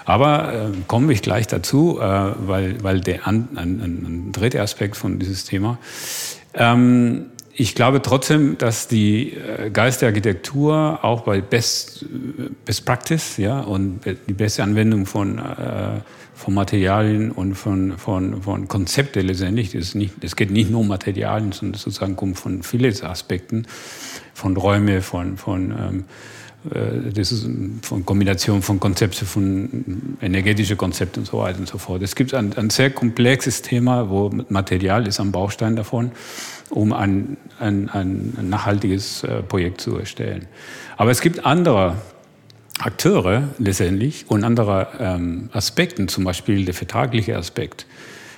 Aber 0.05 0.53
äh, 0.53 0.69
komme 0.89 1.13
ich 1.13 1.23
gleich 1.23 1.47
dazu, 1.47 1.99
äh, 2.01 2.03
weil, 2.03 2.83
weil 2.83 3.01
der 3.01 3.27
an, 3.27 3.49
ein, 3.55 3.81
ein 3.81 4.33
dritter 4.33 4.63
Aspekt 4.63 4.97
von 4.97 5.19
dieses 5.19 5.45
Thema 5.45 5.79
ähm, 6.57 7.27
ich 7.59 7.75
glaube 7.75 8.03
trotzdem, 8.03 8.59
dass 8.59 8.87
die 8.87 9.33
äh, 9.33 9.71
Geist 9.71 10.03
der 10.03 10.11
Architektur 10.11 10.99
auch 11.03 11.23
bei 11.23 11.41
Best, 11.41 12.05
Best 12.67 12.85
Practice 12.85 13.39
ja, 13.39 13.61
und 13.61 14.01
die 14.29 14.35
beste 14.35 14.63
Anwendung 14.63 15.07
von, 15.07 15.39
äh, 15.39 16.01
von 16.35 16.53
Materialien 16.53 17.31
und 17.31 17.55
von, 17.55 17.97
von, 17.97 18.43
von 18.43 18.69
Konzepten 18.69 19.27
letztendlich, 19.27 19.73
das, 19.73 19.95
nicht, 19.95 20.21
geht 20.37 20.51
nicht 20.51 20.71
nur 20.71 20.81
um 20.81 20.89
Materialien, 20.89 21.53
sondern 21.53 21.81
sozusagen 21.81 22.15
kommt 22.15 22.39
von 22.39 22.63
vielen 22.63 23.03
Aspekten, 23.03 23.67
von 24.35 24.55
Räume, 24.57 25.01
von, 25.01 25.39
von 25.39 25.71
ähm, 25.71 26.01
äh, 26.01 26.36
das 27.15 27.33
ist 27.33 27.49
von 27.83 28.05
Kombination 28.05 28.63
von 28.63 28.81
Konzepten, 28.81 29.27
von 29.27 30.17
energetischen 30.21 30.77
Konzepten 30.77 31.21
und 31.21 31.27
so 31.27 31.39
weiter 31.39 31.59
und 31.59 31.69
so 31.69 31.79
fort. 31.79 32.03
Es 32.03 32.15
gibt 32.15 32.35
ein, 32.35 32.53
ein 32.55 32.71
sehr 32.71 32.91
komplexes 32.91 33.63
Thema, 33.63 34.11
wo 34.11 34.31
Material 34.49 35.07
ist 35.07 35.21
ein 35.21 35.33
Baustein 35.33 35.77
davon 35.77 36.13
um 36.71 36.93
ein, 36.93 37.37
ein, 37.59 37.89
ein 37.91 38.49
nachhaltiges 38.49 39.23
äh, 39.25 39.43
Projekt 39.43 39.81
zu 39.81 39.97
erstellen. 39.97 40.47
Aber 40.97 41.11
es 41.11 41.21
gibt 41.21 41.45
andere 41.47 41.97
Akteure 42.79 43.49
letztendlich 43.59 44.27
und 44.29 44.45
andere 44.45 44.89
ähm, 44.99 45.49
Aspekte, 45.53 46.07
zum 46.07 46.25
Beispiel 46.25 46.65
der 46.65 46.75
vertragliche 46.75 47.37
Aspekt. 47.37 47.87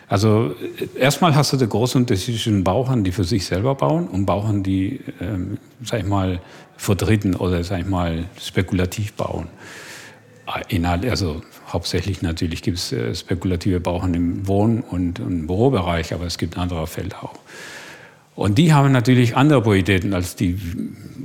Also 0.08 0.54
äh, 0.96 0.98
erstmal 0.98 1.34
hast 1.34 1.52
du 1.52 1.56
den 1.56 1.68
großen 1.68 2.00
Unterschied 2.00 2.34
zwischen 2.34 2.64
Bauern, 2.64 3.04
die 3.04 3.12
für 3.12 3.24
sich 3.24 3.46
selber 3.46 3.74
bauen 3.74 4.08
und 4.08 4.26
Bauern, 4.26 4.62
die, 4.62 5.00
ähm, 5.20 5.58
sag 5.84 6.00
ich 6.00 6.06
mal, 6.06 6.40
vertreten 6.76 7.34
oder, 7.34 7.62
sag 7.64 7.80
ich 7.80 7.86
mal, 7.86 8.24
spekulativ 8.40 9.12
bauen. 9.14 9.48
Äh, 10.70 10.84
also 10.84 11.42
hauptsächlich 11.68 12.22
natürlich 12.22 12.62
gibt 12.62 12.78
es 12.78 12.92
äh, 12.92 13.14
spekulative 13.14 13.80
Bauern 13.80 14.14
im 14.14 14.46
Wohn- 14.48 14.80
und, 14.80 15.20
und 15.20 15.46
Bürobereich, 15.46 16.14
aber 16.14 16.24
es 16.24 16.38
gibt 16.38 16.56
andere 16.56 16.86
Felder 16.86 17.24
auch. 17.24 17.38
Und 18.34 18.56
die 18.56 18.72
haben 18.72 18.92
natürlich 18.92 19.36
andere 19.36 19.60
Prioritäten 19.62 20.14
als 20.14 20.36
die, 20.36 20.56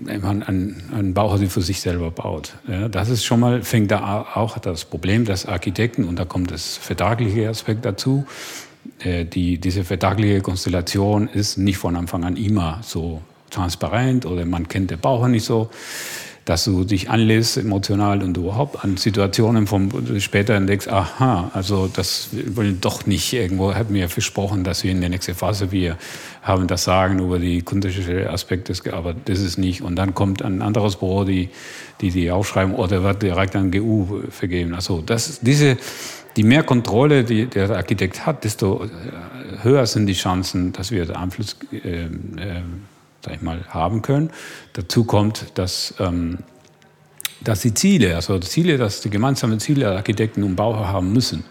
ein, 0.08 0.76
ein 0.92 1.14
Bauhaus 1.14 1.42
für 1.48 1.62
sich 1.62 1.80
selber 1.80 2.10
baut. 2.10 2.56
Ja, 2.68 2.90
das 2.90 3.10
ist 3.10 3.24
schon 3.24 3.40
mal, 3.40 3.62
fängt 3.62 3.92
da 3.92 4.26
auch 4.34 4.58
das 4.58 4.86
Problem, 4.86 5.24
dass 5.24 5.46
Architekten, 5.46 6.06
und 6.06 6.18
da 6.18 6.26
kommt 6.26 6.50
das 6.50 6.76
vertragliche 6.76 7.48
Aspekt 7.48 7.86
dazu, 7.86 8.26
die, 9.04 9.58
diese 9.58 9.84
vertragliche 9.84 10.42
Konstellation 10.42 11.28
ist 11.28 11.58
nicht 11.58 11.78
von 11.78 11.96
Anfang 11.96 12.24
an 12.24 12.38
immer 12.38 12.80
so 12.84 13.22
transparent 13.50 14.26
oder 14.26 14.46
man 14.46 14.68
kennt 14.68 14.92
den 14.92 15.00
Bauer 15.00 15.28
nicht 15.28 15.46
so. 15.46 15.70
dass 16.46 16.66
du 16.66 16.84
dich 16.84 17.10
anlässt 17.10 17.58
emotional 17.58 18.22
und 18.22 18.36
überhaupt 18.36 18.84
an 18.84 18.98
Situationen 18.98 19.66
vom 19.66 19.90
später 20.20 20.56
entdeckst, 20.56 20.90
aha, 20.90 21.50
also 21.54 21.88
das 21.88 22.30
wollen 22.48 22.82
doch 22.82 23.06
nicht 23.06 23.32
irgendwo, 23.32 23.74
hat 23.74 23.90
mir 23.90 24.10
versprochen, 24.10 24.64
dass 24.64 24.84
wir 24.84 24.92
in 24.92 25.00
der 25.00 25.10
nächsten 25.10 25.36
Phase 25.36 25.72
wir 25.72 25.98
haben 26.42 26.68
das 26.68 26.84
Sagen 26.84 27.20
über 27.20 27.40
die 27.40 27.62
kundischen 27.62 28.28
Aspekte, 28.28 28.74
aber 28.94 29.14
das 29.14 29.40
ist 29.40 29.58
nicht. 29.58 29.82
Und 29.82 29.96
dann 29.96 30.14
kommt 30.14 30.42
ein 30.42 30.62
anderes 30.62 30.98
Büro, 30.98 31.24
die 31.24 31.50
die, 32.02 32.12
die 32.12 32.32
aufschreiben, 32.32 32.76
oder 32.76 33.04
wird 33.04 33.22
direkt 33.22 33.56
an 33.56 33.72
GU 33.72 34.24
vergeben. 34.30 34.74
Also 34.74 35.02
das, 35.02 35.40
diese, 35.40 35.78
die 36.36 36.44
mehr 36.44 36.64
Kontrolle, 36.64 37.24
die 37.24 37.46
der 37.46 37.70
Architekt 37.72 38.26
hat, 38.26 38.44
desto 38.44 38.88
höher 39.62 39.86
sind 39.86 40.08
die 40.08 40.14
Chancen, 40.14 40.74
dass 40.74 40.92
wir 40.92 41.18
Einfluss 41.18 41.58
äh, 41.72 42.06
äh, 42.06 42.10
sag 43.24 43.36
ich 43.36 43.42
mal, 43.42 43.64
haben 43.70 44.02
können. 44.02 44.32
Dazu 44.74 45.06
kommt, 45.06 45.46
dass, 45.56 45.94
ähm, 46.00 46.40
dass 47.42 47.62
die 47.62 47.74
Ziele, 47.74 48.16
also 48.16 48.38
die 48.38 48.48
Ziele, 48.48 48.78
dass 48.78 49.02
die 49.02 49.10
gemeinsamen 49.10 49.60
Ziele 49.60 49.82
der 49.82 49.92
Architekten 49.92 50.44
und 50.44 50.56
Bauherr 50.56 50.90
haben 50.90 51.14
müssen. 51.14 51.44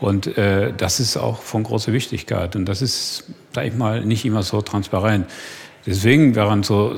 Und 0.00 0.38
äh, 0.38 0.72
das 0.76 1.00
ist 1.00 1.16
auch 1.16 1.42
von 1.42 1.64
großer 1.64 1.92
Wichtigkeit. 1.92 2.54
Und 2.56 2.66
das 2.66 2.82
ist, 2.82 3.24
sag 3.52 3.66
ich 3.66 3.74
mal, 3.74 4.04
nicht 4.04 4.24
immer 4.24 4.42
so 4.42 4.60
transparent. 4.62 5.26
Deswegen 5.86 6.34
wären 6.34 6.62
so, 6.62 6.94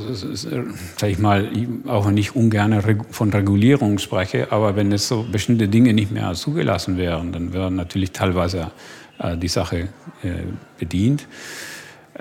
sag 0.96 1.10
ich 1.10 1.18
mal, 1.18 1.48
auch 1.86 2.10
ich 2.10 2.34
ungern 2.34 2.82
von 3.10 3.30
Regulierung 3.30 3.98
spreche, 3.98 4.50
aber 4.50 4.74
wenn 4.74 4.90
es 4.90 5.06
so 5.06 5.24
bestimmte 5.30 5.68
Dinge 5.68 5.92
nicht 5.92 6.10
mehr 6.10 6.32
zugelassen 6.34 6.96
wären, 6.96 7.32
dann 7.32 7.52
wäre 7.52 7.70
natürlich 7.70 8.12
teilweise 8.12 8.72
äh, 9.18 9.36
die 9.36 9.48
Sache 9.48 9.88
äh, 10.22 10.42
bedient. 10.78 11.26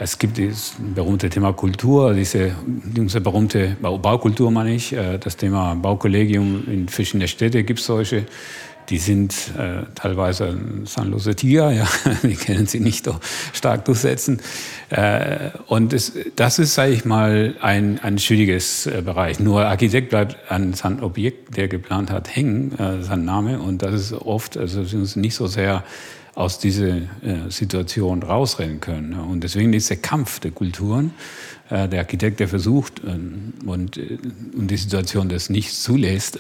Es 0.02 0.18
gibt 0.18 0.38
das 0.38 0.76
berühmte 0.96 1.30
Thema 1.30 1.52
Kultur, 1.52 2.14
diese, 2.14 2.52
diese 2.66 3.20
berühmte 3.20 3.76
Baukultur, 3.82 4.52
meine 4.52 4.74
ich. 4.74 4.94
Äh, 4.94 5.18
das 5.18 5.36
Thema 5.36 5.76
Baukollegium 5.76 6.64
in 6.68 6.88
verschiedenen 6.88 7.28
Städten 7.28 7.66
gibt 7.66 7.80
es 7.80 7.86
solche. 7.86 8.26
Die 8.90 8.98
sind 8.98 9.34
äh, 9.58 9.84
teilweise 9.94 10.58
zahnlose 10.86 11.36
Tiger, 11.36 11.72
ja, 11.72 11.88
die 12.24 12.36
können 12.36 12.66
sie 12.66 12.80
nicht 12.80 13.06
so 13.06 13.20
stark 13.54 13.86
durchsetzen. 13.86 14.42
Äh, 14.90 15.52
und 15.68 15.94
es, 15.94 16.14
das 16.36 16.58
ist, 16.60 16.74
sage 16.74 16.92
ich 16.92 17.06
mal, 17.06 17.56
ein, 17.62 18.00
ein 18.00 18.18
schwieriges 18.18 18.88
äh, 18.88 19.02
Bereich. 19.04 19.40
Nur 19.40 19.66
Architekt 19.66 20.10
bleibt 20.10 20.52
an 20.52 20.74
seinem 20.74 21.04
Objekt, 21.04 21.56
der 21.56 21.68
geplant 21.68 22.10
hat, 22.10 22.36
hängen, 22.36 22.78
äh, 22.80 23.04
sein 23.04 23.26
Name. 23.26 23.60
Und 23.60 23.84
das 23.84 23.94
ist 23.94 24.14
oft, 24.14 24.58
also 24.58 24.80
uns 24.80 25.16
nicht 25.16 25.36
so 25.36 25.48
sehr 25.48 25.84
aus 26.40 26.58
dieser 26.58 26.96
äh, 26.96 27.50
Situation 27.50 28.24
rausrennen 28.24 28.80
können. 28.80 29.14
Und 29.14 29.44
deswegen 29.44 29.74
ist 29.74 29.90
der 29.90 29.98
Kampf 29.98 30.40
der 30.40 30.52
Kulturen, 30.52 31.14
äh, 31.70 31.88
der 31.90 32.00
Architekt, 32.00 32.40
der 32.40 32.48
versucht 32.48 33.02
ähm, 33.06 33.54
und, 33.66 33.98
äh, 33.98 34.18
und 34.58 34.72
die 34.72 34.78
Situation 34.78 35.28
das 35.30 35.50
nicht 35.50 35.76
zulässt, 35.76 36.40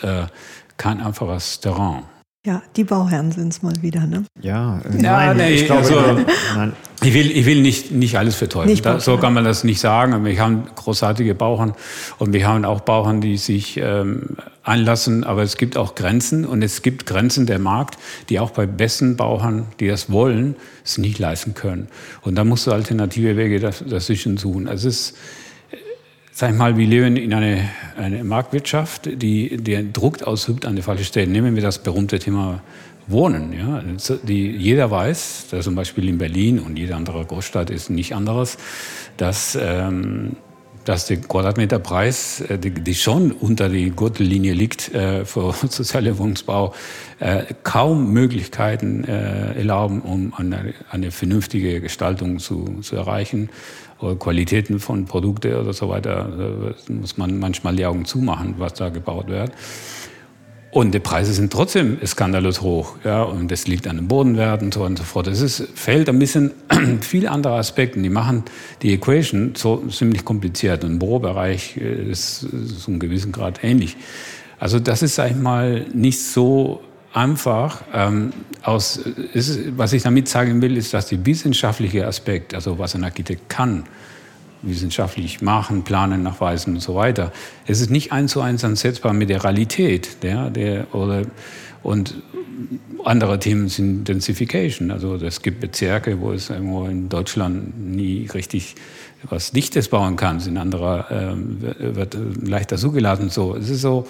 kein 0.77 1.01
einfaches 1.01 1.59
Terrain. 1.59 2.03
Ja, 2.45 2.61
die 2.77 2.85
Bauherren 2.85 3.33
sind 3.33 3.49
es 3.49 3.61
mal 3.61 3.73
wieder, 3.81 4.07
ne? 4.07 4.23
Ja, 4.41 4.79
äh, 4.79 5.01
ja 5.01 5.33
nein, 5.33 5.37
nee, 5.37 5.55
ich 5.55 5.65
glaube, 5.65 5.81
also, 5.81 6.25
nein. 6.55 6.73
Ich 7.03 7.13
will, 7.13 7.31
ich 7.31 7.45
will 7.45 7.61
nicht, 7.61 7.91
nicht 7.91 8.17
alles 8.17 8.35
verteufeln. 8.35 8.69
Nicht 8.69 8.85
da, 8.85 9.01
so 9.01 9.17
kann 9.17 9.33
man 9.33 9.43
das 9.43 9.65
nicht 9.65 9.81
sagen. 9.81 10.23
Wir 10.23 10.39
haben 10.39 10.63
großartige 10.73 11.35
Bauern 11.35 11.73
und 12.17 12.31
wir 12.31 12.47
haben 12.47 12.63
auch 12.63 12.79
Bauern, 12.79 13.19
die 13.19 13.35
sich 13.35 13.75
ähm, 13.75 14.37
anlassen, 14.63 15.25
aber 15.25 15.43
es 15.43 15.57
gibt 15.57 15.75
auch 15.75 15.95
Grenzen 15.95 16.45
und 16.45 16.61
es 16.61 16.81
gibt 16.81 17.05
Grenzen 17.05 17.45
der 17.45 17.59
Markt, 17.59 17.97
die 18.29 18.39
auch 18.39 18.51
bei 18.51 18.65
besten 18.65 19.17
Bauern, 19.17 19.67
die 19.81 19.87
das 19.87 20.09
wollen, 20.09 20.55
es 20.85 20.97
nicht 20.97 21.19
leisten 21.19 21.55
können. 21.55 21.89
Und 22.21 22.35
da 22.35 22.45
musst 22.45 22.67
du 22.67 22.71
alternative 22.71 23.35
Wege 23.35 23.59
dazwischen 23.59 24.37
suchen. 24.37 24.69
Also 24.69 24.87
es 24.87 25.11
ist, 25.11 25.17
sag 26.39 26.51
ich 26.51 26.57
mal, 26.57 26.77
wir 26.77 26.87
leben 26.87 27.17
in 27.17 27.33
einer 27.33 27.63
eine 27.97 28.23
Marktwirtschaft, 28.23 29.09
die 29.21 29.57
den 29.57 29.91
Druck 29.91 30.23
ausübt 30.23 30.65
an 30.65 30.77
die 30.77 30.81
falsche 30.81 31.03
Stelle. 31.03 31.27
Nehmen 31.27 31.53
wir 31.55 31.61
das 31.61 31.79
berühmte 31.79 32.17
Thema 32.17 32.61
Wohnen. 33.07 33.51
Ja? 33.51 33.83
Die, 34.23 34.49
jeder 34.51 34.89
weiß, 34.89 35.47
dass 35.51 35.65
zum 35.65 35.75
Beispiel 35.75 36.07
in 36.07 36.17
Berlin 36.17 36.59
und 36.59 36.79
jede 36.79 36.95
andere 36.95 37.25
Großstadt 37.25 37.69
ist 37.69 37.89
nicht 37.89 38.15
anderes, 38.15 38.57
dass, 39.17 39.57
ähm, 39.61 40.37
dass 40.85 41.07
der 41.07 41.17
Quadratmeterpreis, 41.17 42.39
äh, 42.39 42.57
die, 42.57 42.71
die, 42.71 42.95
schon 42.95 43.33
unter 43.33 43.67
die 43.67 43.89
Gürtellinie 43.91 44.53
liegt 44.53 44.95
äh, 44.95 45.25
für 45.25 45.53
soziale 45.69 46.17
Wohnungsbau, 46.17 46.73
äh, 47.19 47.43
kaum 47.63 48.13
Möglichkeiten 48.13 49.03
äh, 49.03 49.55
erlauben, 49.55 49.99
um 50.03 50.33
eine, 50.37 50.73
eine 50.89 51.11
vernünftige 51.11 51.81
Gestaltung 51.81 52.39
zu, 52.39 52.79
zu 52.81 52.95
erreichen. 52.95 53.49
Qualitäten 53.99 54.79
von 54.79 55.05
Produkten 55.05 55.55
oder 55.55 55.73
so 55.73 55.89
weiter, 55.89 56.29
da 56.87 56.93
muss 56.93 57.17
man 57.17 57.37
manchmal 57.39 57.75
die 57.75 57.85
Augen 57.85 58.05
zumachen, 58.05 58.55
was 58.57 58.73
da 58.73 58.89
gebaut 58.89 59.27
wird. 59.27 59.51
Und 60.71 60.93
die 60.93 60.99
Preise 60.99 61.33
sind 61.33 61.51
trotzdem 61.51 61.97
skandalös 62.05 62.61
hoch. 62.61 62.97
Ja, 63.03 63.23
und 63.23 63.49
das 63.49 63.67
liegt 63.67 63.87
an 63.87 63.95
den 63.95 64.07
Bodenwerten 64.07 64.67
und 64.67 64.73
so 64.73 64.83
und 64.83 64.99
so 64.99 65.03
fort. 65.03 65.27
Es 65.27 65.41
ist, 65.41 65.67
fällt 65.73 66.07
ein 66.09 66.19
bisschen 66.19 66.51
viele 67.01 67.31
andere 67.31 67.55
Aspekte. 67.55 67.99
Die 67.99 68.09
machen 68.09 68.43
die 68.83 68.93
Equation 68.93 69.53
so 69.55 69.77
ziemlich 69.87 70.23
kompliziert. 70.23 70.83
Und 70.83 70.91
im 70.91 70.99
Bürobereich 70.99 71.77
äh, 71.77 72.11
ist 72.11 72.43
es 72.43 72.87
einen 72.87 72.99
gewissen 72.99 73.31
Grad 73.31 73.63
ähnlich. 73.63 73.97
Also 74.59 74.79
das 74.79 75.01
ist, 75.01 75.15
sag 75.15 75.31
ich 75.31 75.37
mal, 75.37 75.87
nicht 75.91 76.21
so 76.21 76.81
einfach. 77.13 77.81
Ähm, 77.93 78.33
aus, 78.63 78.97
ist, 78.97 79.77
was 79.77 79.93
ich 79.93 80.03
damit 80.03 80.27
sagen 80.27 80.61
will, 80.61 80.77
ist, 80.77 80.93
dass 80.93 81.07
der 81.07 81.25
wissenschaftliche 81.25 82.05
Aspekt, 82.05 82.53
also 82.53 82.77
was 82.77 82.95
ein 82.95 83.03
Architekt 83.03 83.49
kann, 83.49 83.85
wissenschaftlich 84.61 85.41
machen, 85.41 85.83
planen, 85.83 86.23
nachweisen 86.23 86.75
und 86.75 86.81
so 86.81 86.95
weiter, 86.95 87.31
es 87.65 87.79
ist 87.79 87.89
nicht 87.89 88.11
eins 88.11 88.33
zu 88.33 88.41
eins 88.41 88.63
ansetzbar 88.63 89.13
mit 89.13 89.29
der 89.29 89.43
Realität. 89.43 90.21
Der, 90.23 90.49
der, 90.49 90.93
oder, 90.93 91.23
und 91.81 92.21
andere 93.05 93.39
Themen 93.39 93.69
sind 93.69 94.05
Densification. 94.05 94.91
Also 94.91 95.15
es 95.15 95.41
gibt 95.41 95.61
Bezirke, 95.61 96.19
wo 96.19 96.33
es 96.33 96.49
irgendwo 96.49 96.85
in 96.85 97.07
Deutschland 97.07 97.79
nie 97.79 98.27
richtig 98.33 98.75
was 99.29 99.51
Dichtes 99.51 99.89
bauen 99.89 100.15
kann. 100.15 100.39
In 100.45 100.57
anderer 100.57 101.09
äh, 101.11 101.95
wird 101.95 102.17
leichter 102.41 102.77
zugelassen. 102.77 103.29
So, 103.29 103.55
es 103.55 103.69
ist 103.69 103.81
so 103.81 104.07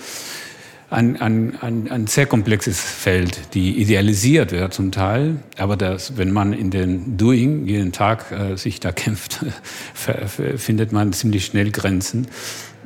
ein, 0.90 1.22
ein, 1.22 1.58
ein, 1.62 1.92
ein 1.92 2.08
sehr 2.08 2.26
komplexes 2.26 2.80
Feld, 2.80 3.54
die 3.54 3.80
idealisiert 3.80 4.52
wird 4.52 4.74
zum 4.74 4.92
Teil, 4.92 5.38
aber 5.58 5.78
das, 5.78 6.18
wenn 6.18 6.32
man 6.32 6.54
in 6.54 6.72
den 6.72 7.18
Doing 7.18 7.66
jeden 7.68 7.92
Tag 7.92 8.32
äh, 8.32 8.56
sich 8.56 8.80
da 8.80 8.92
kämpft, 8.94 9.46
findet 9.94 10.92
man 10.92 11.14
ziemlich 11.14 11.46
schnell 11.46 11.72
Grenzen. 11.72 12.28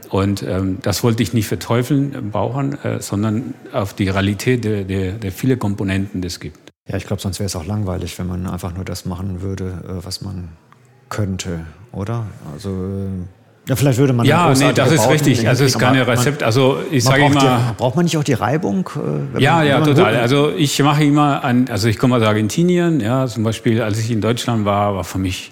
Und 0.09 0.43
ähm, 0.43 0.77
das 0.83 1.03
wollte 1.03 1.23
ich 1.23 1.33
nicht 1.33 1.47
verteufeln, 1.47 2.13
im 2.13 2.29
Bauern, 2.29 2.73
äh, 2.83 3.01
sondern 3.01 3.55
auf 3.71 3.95
die 3.95 4.09
Realität 4.09 4.63
der, 4.63 4.83
der, 4.83 5.13
der 5.13 5.31
vielen 5.31 5.57
Komponenten, 5.57 6.21
die 6.21 6.27
es 6.27 6.39
gibt. 6.39 6.71
Ja, 6.87 6.97
ich 6.97 7.07
glaube, 7.07 7.21
sonst 7.21 7.39
wäre 7.39 7.47
es 7.47 7.55
auch 7.55 7.65
langweilig, 7.65 8.19
wenn 8.19 8.27
man 8.27 8.45
einfach 8.45 8.75
nur 8.75 8.85
das 8.85 9.05
machen 9.05 9.41
würde, 9.41 9.83
äh, 9.87 10.05
was 10.05 10.21
man 10.21 10.49
könnte, 11.09 11.65
oder? 11.91 12.27
Also 12.53 12.69
äh, 12.69 13.42
ja, 13.67 13.77
vielleicht 13.77 13.97
würde 13.97 14.11
man. 14.11 14.25
Ja, 14.25 14.53
nee, 14.53 14.73
das 14.73 14.91
ist 14.91 15.09
richtig. 15.09 15.47
Also 15.47 15.63
es 15.63 15.71
ist 15.71 15.79
keine 15.79 16.05
Rezept. 16.05 16.43
Also 16.43 16.79
ich 16.91 17.03
sage 17.03 17.25
immer. 17.25 17.39
Die, 17.39 17.73
braucht 17.77 17.95
man 17.95 18.03
nicht 18.03 18.17
auch 18.17 18.23
die 18.23 18.33
Reibung? 18.33 18.89
Äh, 19.35 19.41
ja, 19.41 19.57
man, 19.57 19.67
ja, 19.67 19.81
total. 19.81 20.17
Also 20.17 20.51
ich 20.51 20.81
mache 20.83 21.03
immer 21.05 21.43
an. 21.43 21.67
Also 21.69 21.87
ich 21.87 21.97
komme 21.97 22.17
aus 22.17 22.23
Argentinien. 22.23 22.99
Ja, 22.99 23.25
zum 23.25 23.43
Beispiel, 23.43 23.81
als 23.81 23.99
ich 23.99 24.11
in 24.11 24.19
Deutschland 24.19 24.65
war, 24.65 24.95
war 24.95 25.03
für 25.05 25.17
mich 25.17 25.51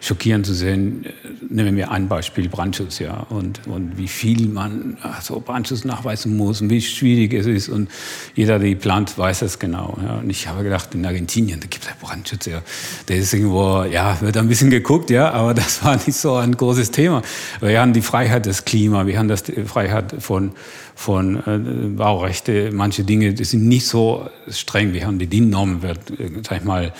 schockierend 0.00 0.46
zu 0.46 0.54
sehen. 0.54 1.04
Äh, 1.04 1.10
nehmen 1.48 1.76
wir 1.76 1.90
ein 1.90 2.08
Beispiel 2.08 2.48
Brandschutz, 2.48 2.98
ja, 2.98 3.26
und, 3.28 3.66
und 3.66 3.98
wie 3.98 4.08
viel 4.08 4.48
man 4.48 4.96
so 5.20 5.40
Brandschutz 5.40 5.84
nachweisen 5.84 6.36
muss 6.36 6.60
und 6.60 6.70
wie 6.70 6.80
schwierig 6.80 7.34
es 7.34 7.46
ist. 7.46 7.68
Und 7.68 7.90
jeder, 8.34 8.58
der 8.58 8.74
plant, 8.74 9.16
weiß 9.16 9.40
das 9.40 9.58
genau. 9.58 9.98
Ja. 10.02 10.16
Und 10.16 10.30
ich 10.30 10.48
habe 10.48 10.62
gedacht, 10.64 10.94
in 10.94 11.04
Argentinien, 11.04 11.60
da 11.60 11.66
gibt 11.66 11.84
es 11.84 11.90
Brandschutz, 12.00 12.46
ja. 12.46 12.62
Der 13.08 13.16
ist 13.18 13.32
irgendwo, 13.34 13.84
ja, 13.84 14.20
wird 14.20 14.36
ein 14.36 14.48
bisschen 14.48 14.70
geguckt, 14.70 15.10
ja, 15.10 15.30
aber 15.30 15.54
das 15.60 15.84
war 15.84 15.96
nicht 15.96 16.14
so 16.14 16.34
ein 16.34 16.56
großes 16.56 16.90
Thema. 16.90 17.22
Wir 17.60 17.80
haben 17.80 17.92
die 17.92 18.02
Freiheit 18.02 18.46
des 18.46 18.64
Klimas, 18.64 19.06
wir 19.06 19.18
haben 19.18 19.28
das 19.28 19.42
die 19.42 19.64
Freiheit 19.64 20.14
von, 20.18 20.52
von 20.94 21.36
äh, 21.36 21.88
Baurechte, 21.96 22.70
manche 22.72 23.04
Dinge, 23.04 23.34
die 23.34 23.44
sind 23.44 23.66
nicht 23.68 23.86
so 23.86 24.28
streng. 24.48 24.92
Wir 24.92 25.06
haben 25.06 25.18
die 25.18 25.26
DIN-Normen, 25.26 25.82
äh, 25.84 25.94
sag 26.42 26.58
ich 26.58 26.64
mal, 26.64 26.92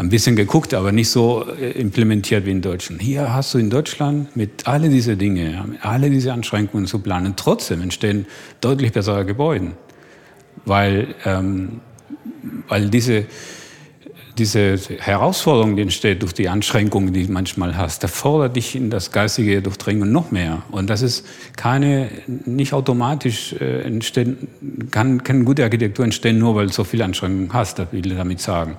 ein 0.00 0.08
bisschen 0.08 0.34
geguckt, 0.34 0.72
aber 0.72 0.92
nicht 0.92 1.10
so 1.10 1.44
äh, 1.60 1.72
implementiert 1.72 2.46
wie 2.46 2.50
in 2.50 2.62
Deutschland. 2.62 3.02
Hier 3.02 3.32
hast 3.32 3.52
du 3.52 3.58
in 3.58 3.68
Deutschland 3.68 4.34
mit 4.34 4.66
alle 4.66 4.88
diese 4.88 5.16
Dinge, 5.16 5.76
alle 5.82 6.08
diese 6.08 6.32
Anschränkungen 6.32 6.86
zu 6.86 7.00
planen. 7.00 7.34
Trotzdem 7.36 7.82
entstehen 7.82 8.26
deutlich 8.60 8.92
bessere 8.92 9.26
Gebäude, 9.26 9.72
weil, 10.64 11.14
ähm, 11.26 11.80
weil 12.68 12.88
diese, 12.88 13.26
diese 14.38 14.78
Herausforderung, 14.98 15.76
die 15.76 15.82
entsteht 15.82 16.22
durch 16.22 16.32
die 16.32 16.48
Anschränkungen, 16.48 17.12
die 17.12 17.26
du 17.26 17.32
manchmal 17.32 17.76
hast, 17.76 18.02
der 18.02 18.08
fordert 18.08 18.56
dich 18.56 18.74
in 18.74 18.88
das 18.88 19.12
geistige 19.12 19.60
Durchdringen 19.60 20.10
noch 20.10 20.30
mehr. 20.30 20.62
Und 20.70 20.88
das 20.88 21.02
ist 21.02 21.26
keine, 21.56 22.08
nicht 22.46 22.72
automatisch 22.72 23.52
äh, 23.52 23.82
entstehen, 23.82 24.48
kann 24.90 25.22
keine 25.22 25.44
gute 25.44 25.62
Architektur 25.62 26.06
entstehen, 26.06 26.38
nur 26.38 26.54
weil 26.54 26.68
du 26.68 26.72
so 26.72 26.84
viele 26.84 27.04
Anschränkungen 27.04 27.52
hast, 27.52 27.78
das 27.78 27.92
will 27.92 28.06
ich 28.06 28.16
damit 28.16 28.40
sagen. 28.40 28.76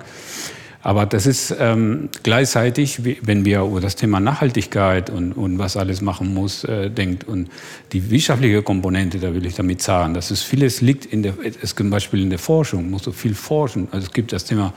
Aber 0.84 1.06
das 1.06 1.26
ist 1.26 1.54
ähm, 1.60 2.08
gleichzeitig, 2.24 3.02
wenn 3.04 3.44
wir 3.44 3.60
über 3.60 3.80
das 3.80 3.94
Thema 3.94 4.18
Nachhaltigkeit 4.18 5.10
und, 5.10 5.32
und 5.32 5.58
was 5.58 5.76
alles 5.76 6.00
machen 6.00 6.34
muss, 6.34 6.64
äh, 6.64 6.90
denkt 6.90 7.22
und 7.22 7.48
die 7.92 8.10
wirtschaftliche 8.10 8.62
Komponente, 8.62 9.18
da 9.20 9.32
will 9.32 9.46
ich 9.46 9.54
damit 9.54 9.80
sagen, 9.80 10.12
dass 10.12 10.32
es 10.32 10.42
vieles 10.42 10.80
liegt 10.80 11.06
in 11.06 11.22
der, 11.22 11.34
es 11.62 11.76
zum 11.76 11.88
Beispiel 11.88 12.20
in 12.20 12.30
der 12.30 12.40
Forschung, 12.40 12.90
muss 12.90 13.04
so 13.04 13.12
viel 13.12 13.34
forschen. 13.34 13.86
Also 13.92 14.08
es 14.08 14.12
gibt 14.12 14.32
das 14.32 14.44
Thema 14.44 14.74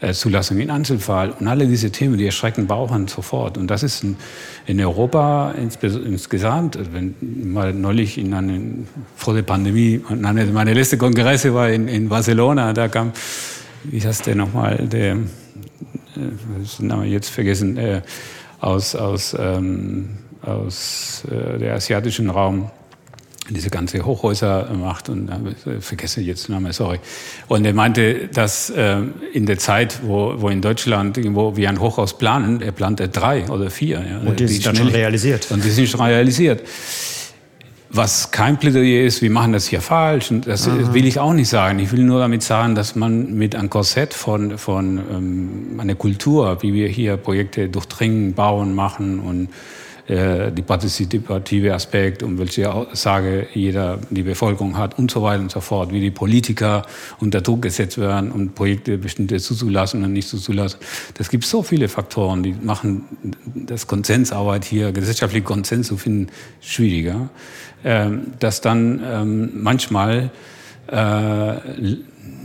äh, 0.00 0.12
Zulassung 0.12 0.58
in 0.58 0.70
Einzelfall 0.70 1.30
und 1.30 1.48
alle 1.48 1.66
diese 1.66 1.90
Themen, 1.90 2.18
die 2.18 2.26
erschrecken 2.26 2.66
Bauern 2.66 3.08
sofort. 3.08 3.56
Und 3.56 3.68
das 3.68 3.82
ist 3.82 4.04
in, 4.04 4.16
in 4.66 4.78
Europa 4.78 5.52
ins, 5.52 5.76
insgesamt, 5.76 6.76
also 6.76 6.92
wenn 6.92 7.14
mal 7.44 7.72
neulich 7.72 8.18
in 8.18 8.34
einen, 8.34 8.88
vor 9.16 9.32
der 9.32 9.42
Pandemie, 9.42 10.02
meine 10.10 10.74
letzte 10.74 10.98
Kongresse 10.98 11.54
war 11.54 11.70
in, 11.70 11.88
in 11.88 12.10
Barcelona, 12.10 12.74
da 12.74 12.88
kam, 12.88 13.12
wie 13.84 14.02
heißt 14.02 14.26
der 14.26 14.34
nochmal, 14.34 14.86
der 14.86 15.16
äh, 16.16 16.78
den 16.78 16.86
Namen 16.86 17.10
jetzt 17.10 17.30
vergessen, 17.30 17.76
äh, 17.76 18.02
aus, 18.60 18.94
aus, 18.94 19.36
ähm, 19.38 20.18
aus 20.42 21.24
äh, 21.30 21.58
der 21.58 21.74
asiatischen 21.74 22.30
Raum 22.30 22.70
diese 23.48 23.70
ganze 23.70 24.04
Hochhäuser 24.04 24.70
macht 24.74 25.08
und 25.08 25.28
äh, 25.28 25.80
vergesse 25.80 26.20
jetzt 26.20 26.48
den 26.48 26.54
Namen, 26.54 26.72
sorry. 26.72 26.98
Und 27.46 27.64
er 27.64 27.74
meinte, 27.74 28.28
dass 28.28 28.70
äh, 28.70 29.02
in 29.32 29.46
der 29.46 29.58
Zeit, 29.58 30.00
wo, 30.02 30.34
wo 30.38 30.48
in 30.48 30.60
Deutschland 30.60 31.16
irgendwo 31.16 31.56
wir 31.56 31.68
ein 31.68 31.80
Hochhaus 31.80 32.18
planen, 32.18 32.60
er 32.60 32.72
plante 32.72 33.08
drei 33.08 33.48
oder 33.48 33.70
vier. 33.70 34.04
Ja, 34.08 34.18
und 34.18 34.40
die, 34.40 34.46
die 34.46 34.54
sind 34.54 34.76
schon 34.76 34.88
realisiert. 34.88 35.50
Und 35.50 35.64
die 35.64 35.70
sind 35.70 35.88
schon 35.88 36.00
realisiert 36.00 36.62
was 37.96 38.30
kein 38.30 38.58
Plädoyer 38.58 39.04
ist, 39.04 39.22
wir 39.22 39.30
machen 39.30 39.52
das 39.52 39.66
hier 39.66 39.80
falsch. 39.80 40.30
Und 40.30 40.46
das 40.46 40.68
Aha. 40.68 40.92
will 40.92 41.06
ich 41.06 41.18
auch 41.18 41.32
nicht 41.32 41.48
sagen. 41.48 41.78
Ich 41.78 41.92
will 41.92 42.04
nur 42.04 42.20
damit 42.20 42.42
sagen, 42.42 42.74
dass 42.74 42.96
man 42.96 43.34
mit 43.34 43.54
einem 43.54 43.70
Korsett 43.70 44.14
von, 44.14 44.58
von 44.58 44.98
ähm, 44.98 45.80
einer 45.80 45.94
Kultur, 45.94 46.62
wie 46.62 46.72
wir 46.72 46.88
hier 46.88 47.16
Projekte 47.16 47.68
durchdringen, 47.68 48.34
bauen, 48.34 48.74
machen 48.74 49.20
und 49.20 49.48
äh, 50.08 50.52
die 50.52 50.62
partizipative 50.62 51.74
Aspekt 51.74 52.22
und 52.22 52.38
welche 52.38 52.72
Aussage 52.72 53.48
jeder 53.52 53.98
die 54.10 54.22
Bevölkerung 54.22 54.76
hat 54.76 54.96
und 55.00 55.10
so 55.10 55.20
weiter 55.20 55.42
und 55.42 55.50
so 55.50 55.60
fort, 55.60 55.92
wie 55.92 56.00
die 56.00 56.12
Politiker 56.12 56.82
unter 57.18 57.40
Druck 57.40 57.62
gesetzt 57.62 57.98
werden, 57.98 58.30
um 58.30 58.50
Projekte 58.50 58.98
bestimmte 58.98 59.38
zuzulassen 59.40 60.04
und 60.04 60.12
nicht 60.12 60.28
zuzulassen. 60.28 60.78
Das 61.14 61.28
gibt 61.28 61.44
so 61.44 61.64
viele 61.64 61.88
Faktoren, 61.88 62.44
die 62.44 62.52
machen 62.52 63.04
das 63.44 63.88
Konsensarbeit 63.88 64.64
hier, 64.64 64.92
gesellschaftliche 64.92 65.44
Konsens 65.44 65.88
zu 65.88 65.96
finden, 65.96 66.28
schwieriger, 66.60 67.28
dass 67.82 68.60
dann 68.60 69.00
ähm, 69.04 69.50
manchmal 69.54 70.30
äh, 70.88 71.96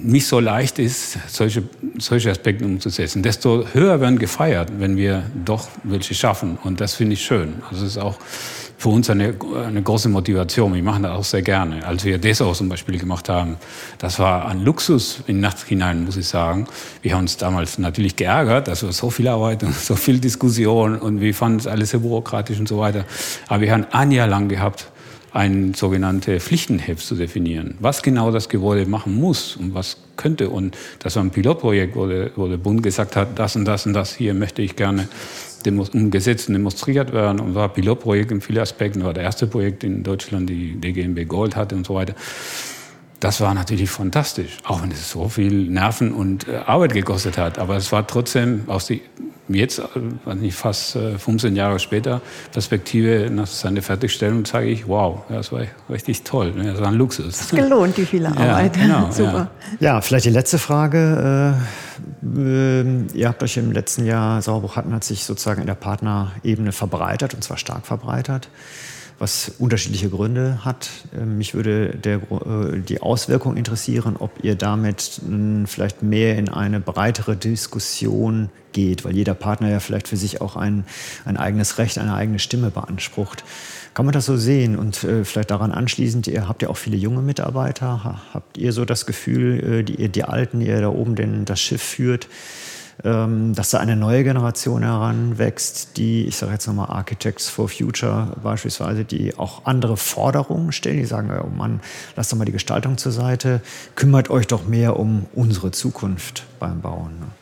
nicht 0.03 0.27
so 0.27 0.39
leicht 0.39 0.79
ist, 0.79 1.17
solche, 1.27 1.63
solche 1.97 2.31
Aspekte 2.31 2.65
umzusetzen. 2.65 3.21
Desto 3.21 3.65
höher 3.73 4.01
werden 4.01 4.17
gefeiert, 4.17 4.69
wenn 4.79 4.97
wir 4.97 5.23
doch 5.45 5.67
welche 5.83 6.15
schaffen. 6.15 6.57
Und 6.63 6.81
das 6.81 6.95
finde 6.95 7.13
ich 7.13 7.23
schön. 7.23 7.55
Also 7.69 7.85
es 7.85 7.91
ist 7.91 7.97
auch 7.97 8.17
für 8.77 8.89
uns 8.89 9.11
eine, 9.11 9.35
eine 9.67 9.83
große 9.83 10.09
Motivation. 10.09 10.73
Wir 10.73 10.81
machen 10.81 11.03
das 11.03 11.11
auch 11.11 11.23
sehr 11.23 11.43
gerne. 11.43 11.85
Als 11.85 12.03
wir 12.03 12.17
Dessau 12.17 12.53
zum 12.53 12.67
Beispiel 12.67 12.97
gemacht 12.97 13.29
haben, 13.29 13.57
das 13.99 14.17
war 14.17 14.47
ein 14.47 14.63
Luxus 14.63 15.21
in 15.27 15.39
Nacht 15.39 15.59
hinein, 15.63 16.03
muss 16.03 16.17
ich 16.17 16.27
sagen. 16.27 16.65
Wir 17.03 17.13
haben 17.13 17.21
uns 17.21 17.37
damals 17.37 17.77
natürlich 17.77 18.15
geärgert, 18.15 18.67
war 18.67 18.75
so 18.75 19.09
viel 19.11 19.27
Arbeit 19.27 19.63
und 19.63 19.75
so 19.79 19.95
viel 19.95 20.19
Diskussion 20.19 20.97
und 20.97 21.21
wir 21.21 21.33
fanden 21.35 21.59
es 21.59 21.67
alles 21.67 21.91
sehr 21.91 21.99
bürokratisch 21.99 22.59
und 22.59 22.67
so 22.67 22.79
weiter. 22.79 23.05
Aber 23.47 23.61
wir 23.61 23.71
haben 23.71 23.85
ein 23.91 24.11
Jahr 24.11 24.27
lang 24.27 24.49
gehabt, 24.49 24.87
ein 25.33 25.73
sogenannte 25.73 26.39
Pflichtenheft 26.39 27.05
zu 27.05 27.15
definieren. 27.15 27.75
Was 27.79 28.01
genau 28.01 28.31
das 28.31 28.49
Gebäude 28.49 28.85
machen 28.85 29.15
muss 29.15 29.55
und 29.55 29.73
was 29.73 29.97
könnte. 30.17 30.49
Und 30.49 30.77
das 30.99 31.15
war 31.15 31.23
ein 31.23 31.31
Pilotprojekt, 31.31 31.95
wo 31.95 32.05
der, 32.05 32.31
wo 32.35 32.47
der 32.47 32.57
Bund 32.57 32.83
gesagt 32.83 33.15
hat, 33.15 33.39
das 33.39 33.55
und 33.55 33.65
das 33.65 33.85
und 33.85 33.93
das 33.93 34.13
hier 34.13 34.33
möchte 34.33 34.61
ich 34.61 34.75
gerne 34.75 35.07
umgesetzt 35.65 36.49
und 36.49 36.55
demonstriert 36.55 37.13
werden. 37.13 37.39
Und 37.39 37.55
war 37.55 37.69
ein 37.69 37.73
Pilotprojekt 37.73 38.31
in 38.31 38.41
vielen 38.41 38.59
Aspekten. 38.59 39.03
War 39.03 39.13
das 39.13 39.23
erste 39.23 39.47
Projekt 39.47 39.83
in 39.83 40.03
Deutschland, 40.03 40.49
die 40.49 40.79
DGMB 40.79 41.27
Gold 41.27 41.55
hatte 41.55 41.75
und 41.75 41.85
so 41.85 41.95
weiter. 41.95 42.13
Das 43.21 43.39
war 43.39 43.53
natürlich 43.53 43.91
fantastisch, 43.91 44.57
auch 44.63 44.81
wenn 44.81 44.89
es 44.89 45.11
so 45.11 45.29
viel 45.29 45.69
Nerven 45.69 46.11
und 46.11 46.47
äh, 46.47 46.57
Arbeit 46.65 46.93
gekostet 46.93 47.37
hat. 47.37 47.59
Aber 47.59 47.77
es 47.77 47.91
war 47.91 48.05
trotzdem 48.07 48.63
aus 48.65 48.87
die 48.87 49.03
jetzt, 49.47 49.79
äh, 49.79 50.33
nicht 50.33 50.55
fast 50.55 50.93
15 50.93 51.53
äh, 51.53 51.57
Jahre 51.57 51.77
später, 51.77 52.21
Perspektive 52.51 53.29
nach 53.29 53.45
seiner 53.45 53.83
Fertigstellung, 53.83 54.43
sage 54.45 54.69
ich, 54.69 54.87
wow, 54.87 55.21
das 55.29 55.51
war 55.51 55.61
richtig 55.91 56.23
toll. 56.23 56.51
Das 56.51 56.81
war 56.81 56.87
ein 56.87 56.95
Luxus. 56.95 57.37
Das 57.37 57.41
ist 57.41 57.55
gelohnt, 57.55 57.95
die 57.95 58.07
viele 58.07 58.29
Arbeit. 58.35 58.75
Ja, 58.77 58.83
genau, 58.83 59.11
Super. 59.11 59.51
Ja. 59.79 59.93
ja. 59.93 60.01
vielleicht 60.01 60.25
die 60.25 60.31
letzte 60.31 60.57
Frage. 60.57 61.55
Äh, 62.25 63.13
ihr 63.13 63.27
habt 63.27 63.43
euch 63.43 63.55
im 63.57 63.71
letzten 63.71 64.07
Jahr, 64.07 64.41
Sauerbruch 64.41 64.77
hatten, 64.77 64.95
hat 64.95 65.03
sich 65.03 65.25
sozusagen 65.25 65.61
in 65.61 65.67
der 65.67 65.75
Partnerebene 65.75 66.71
verbreitert, 66.71 67.35
und 67.35 67.43
zwar 67.43 67.57
stark 67.57 67.85
verbreitert 67.85 68.49
was 69.21 69.53
unterschiedliche 69.59 70.09
Gründe 70.09 70.65
hat. 70.65 70.89
Ähm, 71.15 71.37
mich 71.37 71.53
würde 71.53 71.89
der, 71.89 72.15
äh, 72.15 72.79
die 72.79 73.01
Auswirkung 73.01 73.55
interessieren, 73.55 74.15
ob 74.17 74.43
ihr 74.43 74.55
damit 74.55 75.21
vielleicht 75.65 76.01
mehr 76.01 76.37
in 76.37 76.49
eine 76.49 76.79
breitere 76.79 77.37
Diskussion 77.37 78.49
geht, 78.73 79.05
weil 79.05 79.15
jeder 79.15 79.33
Partner 79.33 79.69
ja 79.69 79.79
vielleicht 79.79 80.07
für 80.07 80.17
sich 80.17 80.41
auch 80.41 80.55
ein, 80.55 80.85
ein 81.25 81.37
eigenes 81.37 81.77
Recht, 81.77 81.99
eine 81.99 82.15
eigene 82.15 82.39
Stimme 82.39 82.71
beansprucht. 82.71 83.43
Kann 83.93 84.05
man 84.05 84.13
das 84.13 84.25
so 84.25 84.37
sehen? 84.37 84.77
Und 84.77 85.03
äh, 85.03 85.23
vielleicht 85.23 85.51
daran 85.51 85.71
anschließend, 85.71 86.27
ihr 86.27 86.47
habt 86.47 86.63
ja 86.63 86.69
auch 86.69 86.77
viele 86.77 86.97
junge 86.97 87.21
Mitarbeiter. 87.21 88.21
Habt 88.33 88.57
ihr 88.57 88.73
so 88.73 88.85
das 88.85 89.05
Gefühl, 89.05 89.81
äh, 89.81 89.83
die, 89.83 90.09
die 90.09 90.23
Alten, 90.23 90.61
die 90.61 90.67
ihr 90.67 90.81
da 90.81 90.89
oben 90.89 91.15
den, 91.15 91.45
das 91.45 91.61
Schiff 91.61 91.81
führt, 91.81 92.27
dass 93.03 93.71
da 93.71 93.79
eine 93.79 93.95
neue 93.95 94.23
Generation 94.23 94.83
heranwächst, 94.83 95.97
die, 95.97 96.25
ich 96.27 96.37
sage 96.37 96.53
jetzt 96.53 96.67
nochmal 96.67 96.89
Architects 96.89 97.49
for 97.49 97.67
Future 97.67 98.35
beispielsweise, 98.43 99.05
die 99.05 99.37
auch 99.37 99.65
andere 99.65 99.97
Forderungen 99.97 100.71
stellen, 100.71 100.97
die 100.97 101.05
sagen, 101.05 101.31
oh 101.43 101.55
Mann, 101.55 101.79
lasst 102.15 102.31
doch 102.31 102.37
mal 102.37 102.45
die 102.45 102.51
Gestaltung 102.51 102.97
zur 102.97 103.11
Seite, 103.11 103.61
kümmert 103.95 104.29
euch 104.29 104.47
doch 104.47 104.67
mehr 104.67 104.99
um 104.99 105.25
unsere 105.33 105.71
Zukunft 105.71 106.45
beim 106.59 106.81
Bauen. 106.81 107.40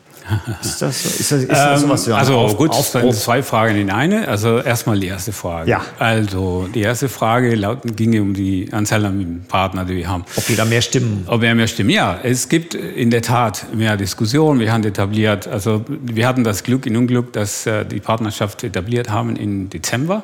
Ist 0.62 0.82
das, 0.82 1.04
ist 1.04 1.32
das, 1.32 1.42
ist 1.42 1.50
das 1.50 1.80
sowas? 1.80 2.06
Ja, 2.06 2.16
also 2.16 2.36
auf, 2.36 2.56
gut, 2.56 2.70
Aufbruch? 2.70 3.14
zwei 3.14 3.42
Fragen 3.42 3.76
in 3.76 3.90
eine. 3.90 4.28
Also 4.28 4.58
erstmal 4.58 4.98
die 4.98 5.08
erste 5.08 5.32
Frage. 5.32 5.70
Ja. 5.70 5.82
Also 5.98 6.68
die 6.74 6.82
erste 6.82 7.08
Frage 7.08 7.54
laut, 7.54 7.80
ging 7.96 8.20
um 8.20 8.34
die 8.34 8.68
Anzahl 8.72 9.04
an 9.04 9.44
Partnern, 9.48 9.86
die 9.86 9.96
wir 9.96 10.08
haben. 10.08 10.24
Ob 10.36 10.46
die 10.46 10.56
da 10.56 10.64
mehr 10.64 10.82
stimmen? 10.82 11.24
Ob 11.26 11.40
wir 11.40 11.54
mehr 11.54 11.66
stimmen? 11.66 11.90
Ja, 11.90 12.18
es 12.22 12.48
gibt 12.48 12.74
in 12.74 13.10
der 13.10 13.22
Tat 13.22 13.66
mehr 13.74 13.96
Diskussionen. 13.96 14.60
Wir 14.60 14.72
haben 14.72 14.84
etabliert, 14.84 15.48
also 15.48 15.84
wir 15.88 16.26
hatten 16.26 16.44
das 16.44 16.62
Glück 16.62 16.86
in 16.86 16.96
Unglück, 16.96 17.32
dass 17.32 17.66
äh, 17.66 17.84
die 17.84 18.00
Partnerschaft 18.00 18.64
etabliert 18.64 19.10
haben 19.10 19.36
im 19.36 19.70
Dezember. 19.70 20.22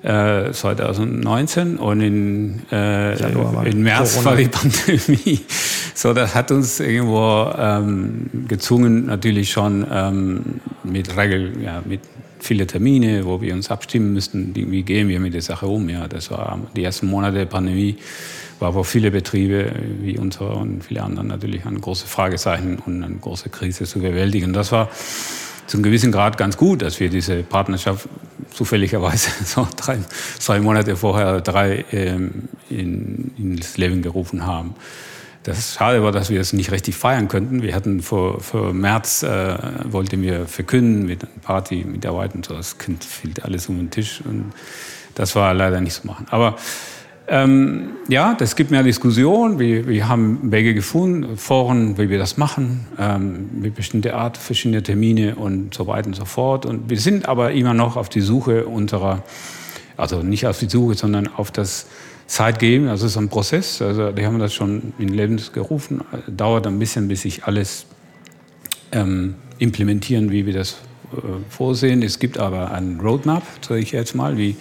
2019 0.00 1.76
äh, 1.76 1.80
und 1.80 2.00
in, 2.00 2.62
äh, 2.70 3.68
in 3.68 3.82
März 3.82 4.14
Corona. 4.14 4.30
war 4.30 4.36
die 4.36 4.48
Pandemie. 4.48 5.40
So, 6.00 6.12
das 6.12 6.36
hat 6.36 6.52
uns 6.52 6.78
irgendwo 6.78 7.52
ähm, 7.58 8.30
gezwungen, 8.46 9.06
natürlich 9.06 9.50
schon 9.50 9.84
ähm, 9.90 10.60
mit 10.84 11.16
Regel, 11.16 11.60
ja, 11.60 11.82
mit 11.84 12.02
viele 12.38 12.68
Termine, 12.68 13.24
wo 13.24 13.40
wir 13.40 13.52
uns 13.52 13.68
abstimmen 13.68 14.12
müssten, 14.12 14.54
wie 14.54 14.84
gehen 14.84 15.08
wir 15.08 15.18
mit 15.18 15.34
der 15.34 15.42
Sache 15.42 15.66
um. 15.66 15.88
Ja, 15.88 16.06
das 16.06 16.30
war 16.30 16.60
die 16.76 16.84
ersten 16.84 17.08
Monate 17.08 17.38
der 17.38 17.46
Pandemie, 17.46 17.96
war 18.60 18.72
für 18.74 18.84
viele 18.84 19.10
Betriebe 19.10 19.72
wie 20.00 20.16
unsere 20.16 20.50
und 20.50 20.84
viele 20.84 21.02
anderen 21.02 21.26
natürlich 21.26 21.66
ein 21.66 21.80
großes 21.80 22.08
Fragezeichen 22.08 22.78
und 22.86 23.02
eine 23.02 23.16
große 23.16 23.48
Krise 23.48 23.82
zu 23.82 23.98
bewältigen. 23.98 24.52
Das 24.52 24.70
war 24.70 24.90
zum 25.66 25.82
gewissen 25.82 26.12
Grad 26.12 26.38
ganz 26.38 26.56
gut, 26.56 26.82
dass 26.82 27.00
wir 27.00 27.08
diese 27.08 27.42
Partnerschaft 27.42 28.08
zufälligerweise 28.54 29.30
so 29.44 29.66
drei, 29.74 29.98
zwei 30.38 30.60
Monate 30.60 30.94
vorher 30.94 31.40
drei 31.40 31.84
ähm, 31.90 32.50
in, 32.70 33.32
ins 33.36 33.76
Leben 33.76 34.00
gerufen 34.00 34.46
haben. 34.46 34.76
Das 35.44 35.74
Schade 35.74 36.02
war, 36.02 36.12
dass 36.12 36.30
wir 36.30 36.40
es 36.40 36.52
nicht 36.52 36.72
richtig 36.72 36.96
feiern 36.96 37.28
könnten. 37.28 37.62
Wir 37.62 37.74
hatten 37.74 38.02
vor, 38.02 38.40
vor 38.40 38.74
März, 38.74 39.22
äh, 39.22 39.56
wollten 39.84 40.20
wir 40.22 40.46
verkünden 40.46 41.06
mit 41.06 41.22
einer 41.22 41.32
Party, 41.42 41.84
mit 41.84 42.04
der 42.04 42.14
White 42.14 42.34
und 42.34 42.46
so. 42.46 42.54
Das 42.54 42.78
Kind 42.78 43.04
fiel 43.04 43.32
alles 43.42 43.68
um 43.68 43.76
den 43.76 43.90
Tisch 43.90 44.20
und 44.24 44.52
das 45.14 45.34
war 45.36 45.54
leider 45.54 45.80
nicht 45.80 45.94
zu 45.94 46.06
machen. 46.06 46.26
Aber 46.30 46.56
ähm, 47.30 47.90
ja, 48.08 48.34
das 48.34 48.56
gibt 48.56 48.70
mehr 48.70 48.82
Diskussion. 48.82 49.58
Wir, 49.58 49.86
wir 49.86 50.08
haben 50.08 50.50
Wege 50.50 50.72
gefunden, 50.72 51.36
Foren, 51.36 51.98
wie 51.98 52.08
wir 52.08 52.18
das 52.18 52.38
machen, 52.38 52.86
ähm, 52.98 53.50
mit 53.60 53.74
bestimmter 53.74 54.14
Art, 54.14 54.38
verschiedene 54.38 54.82
Termine 54.82 55.36
und 55.36 55.74
so 55.74 55.86
weiter 55.86 56.06
und 56.06 56.14
so 56.14 56.24
fort. 56.24 56.64
Und 56.64 56.88
wir 56.88 56.98
sind 56.98 57.28
aber 57.28 57.52
immer 57.52 57.74
noch 57.74 57.96
auf 57.96 58.08
die 58.08 58.22
Suche 58.22 58.64
unserer, 58.66 59.24
also 59.98 60.22
nicht 60.22 60.46
auf 60.46 60.58
die 60.58 60.70
Suche, 60.70 60.94
sondern 60.94 61.28
auf 61.28 61.50
das 61.50 61.86
Zeit 62.28 62.60
geben. 62.60 62.88
Also 62.88 63.06
es 63.06 63.12
ist 63.12 63.18
ein 63.18 63.28
Prozess. 63.28 63.82
Also 63.82 64.12
die 64.12 64.24
haben 64.24 64.38
das 64.38 64.54
schon 64.54 64.92
in 64.98 65.08
Leben 65.08 65.40
gerufen. 65.52 66.02
Dauert 66.28 66.66
ein 66.66 66.78
bisschen, 66.78 67.08
bis 67.08 67.22
sich 67.22 67.44
alles 67.44 67.86
ähm, 68.92 69.34
implementieren, 69.58 70.30
wie 70.30 70.46
wir 70.46 70.52
das 70.52 70.76
äh, 71.12 71.16
vorsehen. 71.48 72.02
Es 72.02 72.18
gibt 72.18 72.38
aber 72.38 72.70
ein 72.70 73.00
Roadmap, 73.00 73.42
sage 73.66 73.80
ich 73.80 73.92
jetzt 73.92 74.14
mal, 74.14 74.36
wie, 74.36 74.56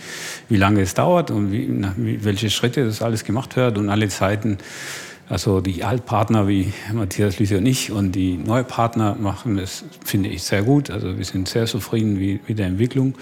wie 0.49 0.58
lange 0.58 0.82
es 0.82 0.93
dauert 0.93 1.30
und 1.30 1.51
wie, 1.51 1.67
na, 1.69 1.93
wie, 1.97 2.23
welche 2.23 2.49
Schritte 2.49 2.86
das 2.86 3.01
alles 3.01 3.23
gemacht 3.23 3.56
wird 3.56 3.77
und 3.77 3.89
alle 3.89 4.08
Zeiten 4.08 4.58
Also 5.30 5.60
die 5.60 5.84
Altpartner 5.84 6.47
wie 6.47 6.71
Matthias 6.93 7.38
Lüse 7.38 7.58
und 7.58 7.65
ich 7.65 7.91
und 7.91 8.13
die 8.13 8.38
neue 8.38 8.63
Partner 8.63 9.17
machen 9.19 9.58
das, 9.58 9.84
finde 10.06 10.30
ich, 10.30 10.43
sehr 10.43 10.63
gut. 10.63 10.89
Also 10.89 11.17
wir 11.17 11.25
sind 11.25 11.49
sehr 11.49 11.65
zufrieden 11.65 12.39
mit 12.47 12.58
der 12.58 12.67
Entwicklung. 12.67 13.15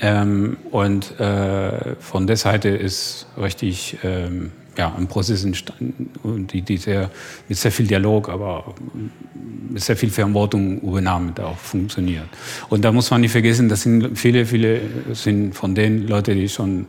Ähm, 0.00 0.56
und 0.70 1.18
äh, 1.20 1.96
von 1.96 2.26
der 2.26 2.36
Seite 2.36 2.68
ist 2.70 3.26
richtig 3.36 3.98
ähm, 4.02 4.52
ja, 4.78 4.94
ein 4.96 5.08
Prozess 5.08 5.44
entstanden, 5.44 6.10
die, 6.50 6.62
die 6.62 6.76
sehr, 6.78 7.10
mit 7.48 7.58
sehr 7.58 7.72
viel 7.72 7.86
Dialog, 7.86 8.28
aber 8.28 8.74
mit 9.68 9.82
sehr 9.82 9.96
viel 9.96 10.10
Verantwortung 10.10 10.80
übernahmen, 10.80 11.32
da 11.34 11.46
auch 11.46 11.58
funktioniert. 11.58 12.28
Und 12.68 12.84
da 12.84 12.92
muss 12.92 13.10
man 13.10 13.20
nicht 13.20 13.32
vergessen, 13.32 13.68
das 13.68 13.82
sind 13.82 14.18
viele, 14.18 14.46
viele 14.46 14.80
sind 15.12 15.54
von 15.54 15.74
den 15.74 16.06
Leuten, 16.06 16.36
die 16.36 16.48
schon 16.48 16.86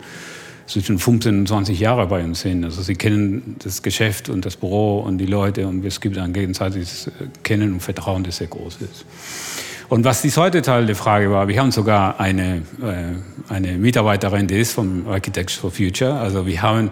zwischen 0.68 1.00
15 1.00 1.40
und 1.40 1.48
20 1.48 1.80
Jahre 1.80 2.08
bei 2.08 2.24
uns 2.24 2.42
sind. 2.42 2.64
Also 2.64 2.82
sie 2.82 2.96
kennen 2.96 3.58
das 3.60 3.82
Geschäft 3.82 4.30
und 4.30 4.46
das 4.46 4.56
Büro 4.56 5.00
und 5.00 5.18
die 5.18 5.26
Leute 5.26 5.68
und 5.68 5.84
es 5.84 6.00
gibt 6.00 6.18
ein 6.18 6.32
gegenseitiges 6.32 7.12
Kennen 7.44 7.74
und 7.74 7.82
Vertrauen, 7.82 8.24
das 8.24 8.38
sehr 8.38 8.48
groß 8.48 8.78
ist. 8.82 9.06
Und 9.92 10.06
was 10.06 10.22
die 10.22 10.30
zweite 10.30 10.62
Teil 10.62 10.86
der 10.86 10.96
Frage 10.96 11.32
war, 11.32 11.50
wir 11.50 11.60
haben 11.60 11.72
sogar 11.74 12.18
eine, 12.18 12.62
äh, 12.82 13.52
eine 13.54 13.74
Mitarbeiterin, 13.74 14.48
die 14.48 14.58
ist 14.58 14.72
vom 14.72 15.06
Architects 15.06 15.56
for 15.56 15.70
Future. 15.70 16.14
Also 16.14 16.48
wir 16.48 16.62
haben 16.62 16.92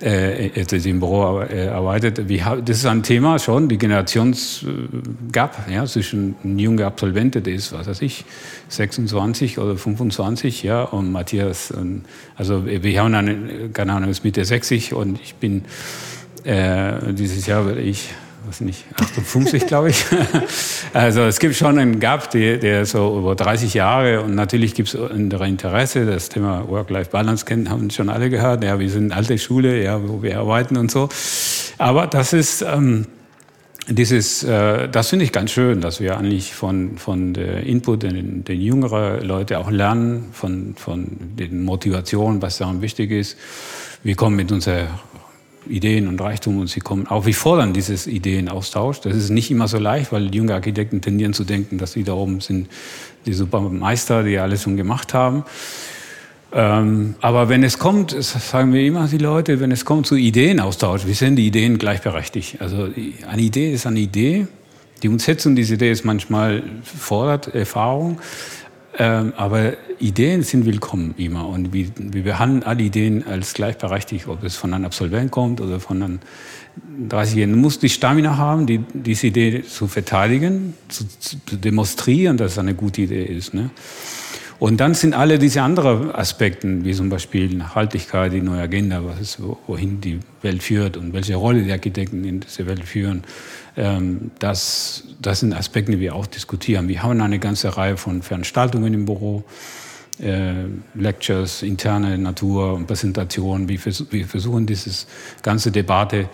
äh, 0.00 0.46
jetzt 0.46 0.72
im 0.72 0.98
Büro 0.98 1.42
äh, 1.42 1.68
arbeitet. 1.68 2.30
Wie, 2.30 2.42
das 2.64 2.78
ist 2.78 2.86
ein 2.86 3.02
Thema 3.02 3.38
schon, 3.38 3.68
die 3.68 3.76
Generationsgap 3.76 5.68
ja, 5.70 5.84
zwischen 5.84 6.34
einem 6.42 6.58
jungen 6.58 6.84
Absolventen, 6.86 7.42
der 7.42 7.52
ist, 7.52 7.74
was 7.74 7.86
weiß 7.86 8.00
ich, 8.00 8.24
26 8.68 9.58
oder 9.58 9.76
25, 9.76 10.62
ja, 10.62 10.84
und 10.84 11.12
Matthias, 11.12 11.70
und, 11.70 12.06
also 12.34 12.64
wir 12.64 12.98
haben 12.98 13.14
eine, 13.14 13.68
keine 13.74 13.92
Ahnung, 13.92 14.08
ist 14.08 14.24
Mitte 14.24 14.42
60 14.42 14.94
und 14.94 15.20
ich 15.20 15.34
bin, 15.34 15.66
äh, 16.44 17.12
dieses 17.12 17.44
Jahr 17.46 17.66
werde 17.66 17.82
ich 17.82 18.08
was 18.52 18.60
nicht, 18.60 18.84
58, 18.96 19.66
glaube 19.66 19.88
ich. 19.88 20.04
also 20.92 21.22
es 21.22 21.38
gibt 21.38 21.56
schon 21.56 21.78
einen 21.78 22.00
Gap, 22.00 22.30
der, 22.32 22.58
der 22.58 22.84
so 22.84 23.18
über 23.18 23.34
30 23.34 23.72
Jahre 23.72 24.20
und 24.20 24.34
natürlich 24.34 24.74
gibt 24.74 24.90
es 24.90 25.00
andere 25.00 25.48
Interesse. 25.48 26.04
Das 26.04 26.28
Thema 26.28 26.68
Work-Life-Balance 26.68 27.46
kennen, 27.46 27.70
haben 27.70 27.88
schon 27.88 28.10
alle 28.10 28.28
gehört. 28.28 28.62
Ja, 28.62 28.78
wir 28.78 28.90
sind 28.90 29.12
alte 29.12 29.38
Schule, 29.38 29.82
ja, 29.82 30.06
wo 30.06 30.22
wir 30.22 30.38
arbeiten 30.38 30.76
und 30.76 30.90
so. 30.90 31.08
Aber 31.78 32.06
das 32.06 32.34
ist 32.34 32.60
ähm, 32.60 33.06
dieses, 33.88 34.44
äh, 34.44 34.86
das 34.90 35.08
finde 35.08 35.24
ich 35.24 35.32
ganz 35.32 35.50
schön, 35.50 35.80
dass 35.80 36.00
wir 36.00 36.18
eigentlich 36.18 36.52
von, 36.52 36.98
von 36.98 37.32
der 37.32 37.62
Input 37.62 38.02
den, 38.02 38.44
den 38.44 38.60
jüngeren 38.60 39.26
Leute 39.26 39.60
auch 39.60 39.70
lernen, 39.70 40.26
von, 40.32 40.74
von 40.76 41.06
den 41.38 41.64
Motivationen, 41.64 42.42
was 42.42 42.58
daran 42.58 42.82
wichtig 42.82 43.12
ist. 43.12 43.38
Wir 44.02 44.14
kommen 44.14 44.36
mit 44.36 44.52
unserer 44.52 44.88
Ideen 45.68 46.08
und 46.08 46.20
Reichtum 46.20 46.58
und 46.58 46.68
sie 46.68 46.80
kommen 46.80 47.06
auch, 47.06 47.26
wir 47.26 47.34
fordern 47.34 47.72
dieses 47.72 48.06
Ideenaustausch. 48.06 49.00
Das 49.00 49.14
ist 49.14 49.30
nicht 49.30 49.50
immer 49.50 49.68
so 49.68 49.78
leicht, 49.78 50.12
weil 50.12 50.34
junge 50.34 50.54
Architekten 50.54 51.00
tendieren 51.00 51.32
zu 51.32 51.44
denken, 51.44 51.78
dass 51.78 51.92
sie 51.92 52.04
da 52.04 52.14
oben 52.14 52.40
sind 52.40 52.68
die 53.26 53.32
Supermeister, 53.32 54.22
die 54.22 54.38
alles 54.38 54.62
schon 54.62 54.76
gemacht 54.76 55.14
haben. 55.14 55.44
Ähm, 56.54 57.14
aber 57.20 57.48
wenn 57.48 57.62
es 57.62 57.78
kommt, 57.78 58.10
sagen 58.22 58.72
wir 58.72 58.82
immer 58.82 59.08
die 59.08 59.18
Leute, 59.18 59.60
wenn 59.60 59.72
es 59.72 59.84
kommt 59.84 60.06
zu 60.06 60.16
Ideenaustausch, 60.16 61.06
wir 61.06 61.14
sind 61.14 61.36
die 61.36 61.46
Ideen 61.46 61.78
gleichberechtigt. 61.78 62.60
Also 62.60 62.88
eine 63.28 63.42
Idee 63.42 63.72
ist 63.72 63.86
eine 63.86 64.00
Idee. 64.00 64.46
Die 65.02 65.08
Umsetzung 65.08 65.56
dieser 65.56 65.74
Idee 65.74 65.90
ist 65.90 66.04
manchmal 66.04 66.62
fordert 66.84 67.54
Erfahrung. 67.54 68.20
Ähm, 68.98 69.32
aber 69.36 69.72
Ideen 70.00 70.42
sind 70.42 70.66
willkommen 70.66 71.14
immer 71.16 71.48
und 71.48 71.72
wir, 71.72 71.86
wir 71.96 72.24
behandeln 72.24 72.62
alle 72.62 72.82
Ideen 72.82 73.26
als 73.26 73.54
gleichberechtigt, 73.54 74.28
ob 74.28 74.44
es 74.44 74.56
von 74.56 74.74
einem 74.74 74.84
Absolvent 74.84 75.30
kommt 75.30 75.62
oder 75.62 75.80
von 75.80 76.02
einem 76.02 76.18
30-Jährigen. 77.08 77.52
Du 77.52 77.58
musst 77.58 77.82
die 77.82 77.88
Stamina 77.88 78.36
haben, 78.36 78.66
die, 78.66 78.78
diese 78.92 79.28
Idee 79.28 79.62
zu 79.62 79.86
verteidigen, 79.86 80.74
zu, 80.88 81.06
zu 81.20 81.56
demonstrieren, 81.56 82.36
dass 82.36 82.52
es 82.52 82.58
eine 82.58 82.74
gute 82.74 83.02
Idee 83.02 83.24
ist. 83.24 83.54
Ne? 83.54 83.70
Und 84.62 84.76
dann 84.76 84.94
sind 84.94 85.12
alle 85.12 85.40
diese 85.40 85.60
anderen 85.60 86.14
Aspekte, 86.14 86.84
wie 86.84 86.94
zum 86.94 87.08
Beispiel 87.08 87.52
Nachhaltigkeit, 87.52 88.32
die 88.32 88.40
neue 88.40 88.60
Agenda, 88.60 89.04
was 89.04 89.18
ist, 89.18 89.38
wohin 89.66 90.00
die 90.00 90.20
Welt 90.40 90.62
führt 90.62 90.96
und 90.96 91.12
welche 91.12 91.34
Rolle 91.34 91.64
die 91.64 91.72
Architekten 91.72 92.22
in 92.22 92.38
dieser 92.38 92.66
Welt 92.66 92.84
führen, 92.84 93.24
ähm, 93.76 94.30
das, 94.38 95.02
das 95.20 95.40
sind 95.40 95.52
Aspekte, 95.52 95.90
die 95.90 95.98
wir 95.98 96.14
auch 96.14 96.28
diskutieren. 96.28 96.86
Wir 96.86 97.02
haben 97.02 97.20
eine 97.20 97.40
ganze 97.40 97.76
Reihe 97.76 97.96
von 97.96 98.22
Veranstaltungen 98.22 98.94
im 98.94 99.04
Büro, 99.04 99.42
äh, 100.20 100.52
Lectures, 100.94 101.64
interne 101.64 102.16
Natur 102.16 102.74
und 102.74 102.86
Präsentationen. 102.86 103.68
Wir, 103.68 103.80
vers 103.80 104.04
wir 104.12 104.28
versuchen 104.28 104.64
dieses 104.66 105.08
ganze 105.42 105.72
Debatte 105.72 106.28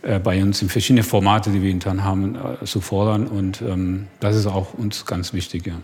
äh, 0.00 0.18
bei 0.18 0.42
uns 0.42 0.62
in 0.62 0.70
verschiedene 0.70 1.02
Formate, 1.02 1.50
die 1.50 1.60
wir 1.60 1.70
intern 1.70 2.04
haben, 2.04 2.36
äh, 2.36 2.64
zu 2.64 2.80
fordern. 2.80 3.26
Und 3.26 3.60
ähm, 3.60 4.06
das 4.20 4.34
ist 4.34 4.46
auch 4.46 4.72
uns 4.72 5.04
ganz 5.04 5.34
wichtig. 5.34 5.66
Ja. 5.66 5.74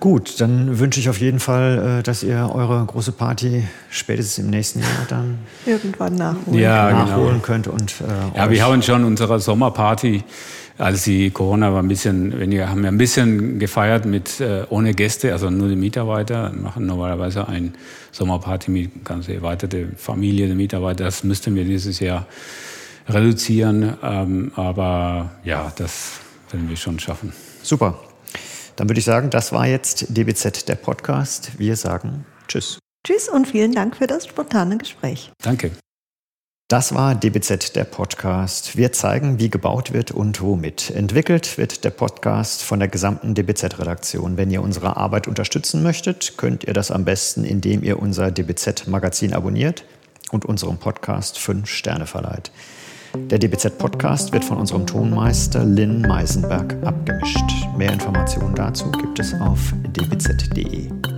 Gut, 0.00 0.40
dann 0.40 0.78
wünsche 0.78 0.98
ich 0.98 1.10
auf 1.10 1.20
jeden 1.20 1.40
Fall, 1.40 1.98
äh, 1.98 2.02
dass 2.02 2.22
ihr 2.22 2.50
eure 2.54 2.82
große 2.86 3.12
Party 3.12 3.64
spätestens 3.90 4.42
im 4.42 4.50
nächsten 4.50 4.80
Jahr 4.80 5.06
dann 5.08 5.38
irgendwann 5.66 6.14
nachholen, 6.14 6.58
ja, 6.58 6.88
genau. 6.88 7.04
nachholen 7.04 7.28
genau. 7.32 7.42
könnt. 7.42 7.68
Und, 7.68 7.94
äh, 8.00 8.38
ja, 8.38 8.50
wir 8.50 8.64
haben 8.64 8.80
schon 8.80 9.04
unsere 9.04 9.38
Sommerparty, 9.38 10.24
als 10.78 11.04
die 11.04 11.30
Corona 11.30 11.74
war 11.74 11.82
ein 11.82 11.88
bisschen 11.88 12.40
weniger, 12.40 12.70
haben 12.70 12.80
wir 12.80 12.88
ein 12.88 12.96
bisschen 12.96 13.58
gefeiert 13.58 14.06
mit 14.06 14.40
äh, 14.40 14.64
ohne 14.70 14.94
Gäste, 14.94 15.32
also 15.32 15.50
nur 15.50 15.68
die 15.68 15.76
Mitarbeiter. 15.76 16.50
Wir 16.50 16.62
machen 16.62 16.86
normalerweise 16.86 17.46
eine 17.46 17.72
Sommerparty 18.10 18.70
mit 18.70 19.04
ganz 19.04 19.28
erweiterte 19.28 19.88
Familie 19.98 20.46
der 20.46 20.56
Mitarbeiter. 20.56 21.04
Das 21.04 21.24
müssten 21.24 21.54
wir 21.54 21.64
dieses 21.66 22.00
Jahr 22.00 22.26
reduzieren, 23.06 23.98
ähm, 24.02 24.52
aber 24.56 25.32
ja, 25.44 25.70
das 25.76 26.20
werden 26.50 26.70
wir 26.70 26.76
schon 26.78 26.98
schaffen. 26.98 27.34
Super. 27.62 28.09
Dann 28.80 28.88
würde 28.88 28.98
ich 28.98 29.04
sagen, 29.04 29.28
das 29.28 29.52
war 29.52 29.66
jetzt 29.66 30.06
DBZ 30.08 30.66
der 30.66 30.74
Podcast. 30.74 31.58
Wir 31.58 31.76
sagen 31.76 32.24
Tschüss. 32.48 32.78
Tschüss 33.06 33.28
und 33.28 33.46
vielen 33.46 33.74
Dank 33.74 33.94
für 33.94 34.06
das 34.06 34.26
spontane 34.26 34.78
Gespräch. 34.78 35.30
Danke. 35.42 35.72
Das 36.66 36.94
war 36.94 37.14
DBZ 37.14 37.76
der 37.76 37.84
Podcast. 37.84 38.78
Wir 38.78 38.90
zeigen, 38.92 39.38
wie 39.38 39.50
gebaut 39.50 39.92
wird 39.92 40.12
und 40.12 40.40
womit. 40.40 40.88
Entwickelt 40.92 41.58
wird 41.58 41.84
der 41.84 41.90
Podcast 41.90 42.62
von 42.62 42.78
der 42.78 42.88
gesamten 42.88 43.34
DBZ-Redaktion. 43.34 44.38
Wenn 44.38 44.50
ihr 44.50 44.62
unsere 44.62 44.96
Arbeit 44.96 45.28
unterstützen 45.28 45.82
möchtet, 45.82 46.38
könnt 46.38 46.64
ihr 46.64 46.72
das 46.72 46.90
am 46.90 47.04
besten, 47.04 47.44
indem 47.44 47.82
ihr 47.82 47.98
unser 47.98 48.30
DBZ-Magazin 48.30 49.34
abonniert 49.34 49.84
und 50.30 50.46
unserem 50.46 50.78
Podcast 50.78 51.38
fünf 51.38 51.68
Sterne 51.68 52.06
verleiht. 52.06 52.50
Der 53.14 53.38
DBZ-Podcast 53.38 54.32
wird 54.32 54.44
von 54.44 54.58
unserem 54.58 54.86
Tonmeister 54.86 55.64
Lynn 55.64 56.02
Meisenberg 56.02 56.76
abgemischt. 56.84 57.44
Mehr 57.76 57.92
Informationen 57.92 58.54
dazu 58.54 58.90
gibt 58.92 59.18
es 59.18 59.34
auf 59.34 59.72
dbz.de. 59.96 61.09